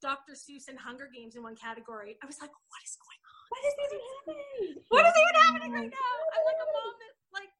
Dr. 0.02 0.34
Seuss 0.34 0.68
and 0.68 0.78
Hunger 0.78 1.08
Games 1.08 1.34
in 1.36 1.42
one 1.42 1.56
category. 1.56 2.18
I 2.22 2.26
was 2.26 2.38
like, 2.40 2.50
what 2.50 2.82
is 2.84 2.96
going 3.00 3.13
on? 3.13 3.13
What 3.48 3.60
is 3.64 3.74
even 3.84 4.00
happening? 4.10 4.82
What 4.88 5.06
is 5.06 5.12
even 5.12 5.34
happening 5.42 5.72
right 5.72 5.90
now? 5.90 6.12
I'm 6.34 6.44
like 6.44 6.60
a 6.62 6.68
mom 6.72 6.94
that 7.00 7.14
like. 7.32 7.50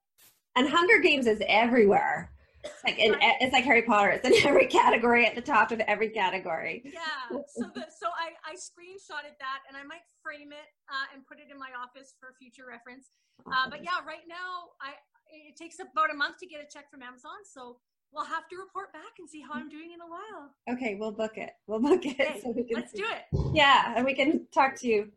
And 0.56 0.68
Hunger 0.68 0.98
Games 1.00 1.26
is 1.26 1.42
everywhere. 1.46 2.30
It's 2.64 2.84
like 2.84 2.98
in, 2.98 3.14
it's 3.40 3.52
like 3.52 3.64
Harry 3.64 3.82
Potter. 3.82 4.10
It's 4.10 4.24
in 4.24 4.34
every 4.46 4.66
category 4.66 5.26
at 5.26 5.34
the 5.34 5.42
top 5.42 5.70
of 5.70 5.80
every 5.80 6.08
category. 6.08 6.82
Yeah. 6.84 7.28
So 7.28 7.68
the, 7.74 7.84
so 7.92 8.08
I 8.16 8.32
I 8.48 8.54
screenshotted 8.54 9.36
that 9.38 9.60
and 9.68 9.76
I 9.76 9.84
might 9.84 10.00
frame 10.22 10.52
it 10.52 10.68
uh, 10.88 11.12
and 11.12 11.26
put 11.26 11.38
it 11.38 11.52
in 11.52 11.58
my 11.58 11.70
office 11.76 12.14
for 12.18 12.34
future 12.38 12.64
reference. 12.66 13.10
Uh, 13.46 13.68
but 13.68 13.84
yeah, 13.84 14.00
right 14.06 14.24
now 14.28 14.72
I 14.80 14.94
it 15.28 15.56
takes 15.56 15.76
about 15.78 16.10
a 16.10 16.14
month 16.14 16.38
to 16.38 16.46
get 16.46 16.62
a 16.62 16.66
check 16.72 16.90
from 16.90 17.02
Amazon. 17.02 17.44
So 17.44 17.76
we'll 18.12 18.24
have 18.24 18.48
to 18.48 18.56
report 18.56 18.92
back 18.92 19.18
and 19.18 19.28
see 19.28 19.42
how 19.42 19.54
I'm 19.54 19.68
doing 19.68 19.92
in 19.92 20.00
a 20.00 20.08
while. 20.08 20.54
Okay, 20.70 20.96
we'll 20.98 21.12
book 21.12 21.36
it. 21.36 21.50
We'll 21.66 21.80
book 21.80 22.06
it. 22.06 22.16
Okay, 22.18 22.40
so 22.40 22.50
we 22.50 22.64
can 22.64 22.76
let's 22.76 22.92
see. 22.92 22.98
do 22.98 23.04
it. 23.04 23.52
Yeah, 23.52 23.92
and 23.96 24.06
we 24.06 24.14
can 24.14 24.46
talk 24.54 24.76
to 24.80 24.86
you 24.86 25.12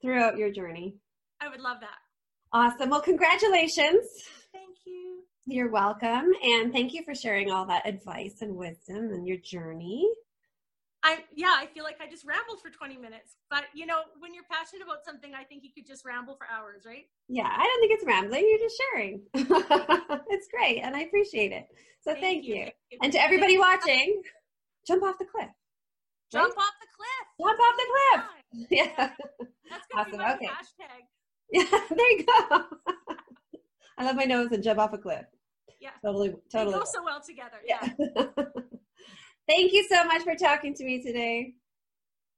throughout 0.00 0.36
your 0.36 0.50
journey. 0.50 0.96
I 1.40 1.48
would 1.48 1.60
love 1.60 1.78
that. 1.80 1.98
Awesome. 2.52 2.90
Well, 2.90 3.00
congratulations. 3.00 4.06
Thank 4.52 4.76
you. 4.84 5.20
You're 5.46 5.70
welcome. 5.70 6.32
And 6.42 6.72
thank 6.72 6.92
you 6.92 7.04
for 7.04 7.14
sharing 7.14 7.50
all 7.50 7.66
that 7.66 7.86
advice 7.86 8.42
and 8.42 8.56
wisdom 8.56 9.10
and 9.12 9.26
your 9.26 9.38
journey. 9.38 10.08
I 11.02 11.20
yeah, 11.34 11.56
I 11.56 11.66
feel 11.66 11.84
like 11.84 11.96
I 12.00 12.10
just 12.10 12.26
rambled 12.26 12.60
for 12.60 12.68
20 12.68 12.98
minutes. 12.98 13.36
But 13.48 13.64
you 13.74 13.86
know, 13.86 14.00
when 14.18 14.34
you're 14.34 14.44
passionate 14.50 14.84
about 14.84 15.04
something, 15.04 15.32
I 15.34 15.44
think 15.44 15.64
you 15.64 15.70
could 15.74 15.86
just 15.86 16.04
ramble 16.04 16.34
for 16.34 16.46
hours, 16.52 16.82
right? 16.84 17.06
Yeah, 17.28 17.48
I 17.50 17.64
don't 17.64 17.80
think 17.80 17.92
it's 17.92 18.04
rambling. 18.04 18.46
You're 18.48 18.58
just 18.58 18.82
sharing. 18.92 19.22
it's 20.30 20.48
great, 20.48 20.80
and 20.80 20.94
I 20.94 21.00
appreciate 21.02 21.52
it. 21.52 21.68
So 22.02 22.12
thank, 22.12 22.22
thank 22.22 22.44
you. 22.44 22.66
you. 22.90 22.98
And 23.02 23.12
to 23.12 23.22
everybody 23.22 23.58
watching, 23.58 24.22
jump 24.86 25.02
off 25.02 25.18
the 25.18 25.24
cliff. 25.24 25.48
Jump 26.30 26.54
right? 26.54 26.62
off 26.62 26.74
the 26.80 26.86
cliff. 26.96 27.48
Jump 27.48 27.60
off 27.60 27.76
the 27.76 27.86
cliff. 27.92 28.24
Yeah. 28.68 28.96
Gonna 28.96 29.39
awesome. 30.08 30.20
okay. 30.20 30.46
hashtag. 30.46 31.02
Yeah, 31.52 31.64
there 31.90 32.10
you 32.10 32.24
go. 32.24 32.64
I 33.98 34.04
love 34.04 34.16
my 34.16 34.24
nose 34.24 34.52
and 34.52 34.62
jump 34.62 34.78
off 34.78 34.92
a 34.92 34.98
cliff. 34.98 35.24
Yeah. 35.80 35.90
Totally, 36.04 36.34
totally. 36.50 36.72
They 36.74 36.78
go 36.78 36.84
so 36.84 37.04
well 37.04 37.20
together. 37.20 37.58
Yeah. 37.64 37.88
yeah. 37.98 38.24
Thank 39.48 39.72
you 39.72 39.86
so 39.90 40.04
much 40.04 40.22
for 40.22 40.34
talking 40.36 40.74
to 40.74 40.84
me 40.84 41.02
today. 41.02 41.54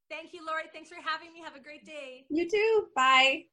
Thank 0.08 0.32
you, 0.32 0.44
Laurie. 0.46 0.64
Thanks 0.72 0.88
for 0.88 0.96
having 1.04 1.32
me. 1.32 1.40
Have 1.40 1.56
a 1.56 1.60
great 1.60 1.84
day. 1.84 2.24
You 2.30 2.48
too. 2.48 2.86
Bye. 2.94 3.44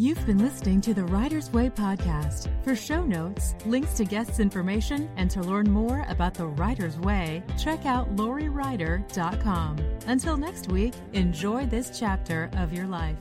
You've 0.00 0.24
been 0.26 0.38
listening 0.38 0.80
to 0.82 0.94
the 0.94 1.04
Wrighter's 1.06 1.52
Way 1.52 1.70
podcast. 1.70 2.48
For 2.62 2.76
show 2.76 3.04
notes, 3.04 3.56
links 3.66 3.94
to 3.94 4.04
guests' 4.04 4.38
information, 4.38 5.10
and 5.16 5.28
to 5.32 5.40
learn 5.40 5.68
more 5.68 6.06
about 6.08 6.34
the 6.34 6.46
Wrighter's 6.46 6.96
Way, 7.00 7.42
check 7.58 7.84
out 7.84 8.14
lauriewrighter.com. 8.14 9.78
Until 10.06 10.36
next 10.36 10.70
week, 10.70 10.94
enjoy 11.14 11.66
this 11.66 11.98
chapter 11.98 12.48
of 12.56 12.72
your 12.72 12.86
life. 12.86 13.16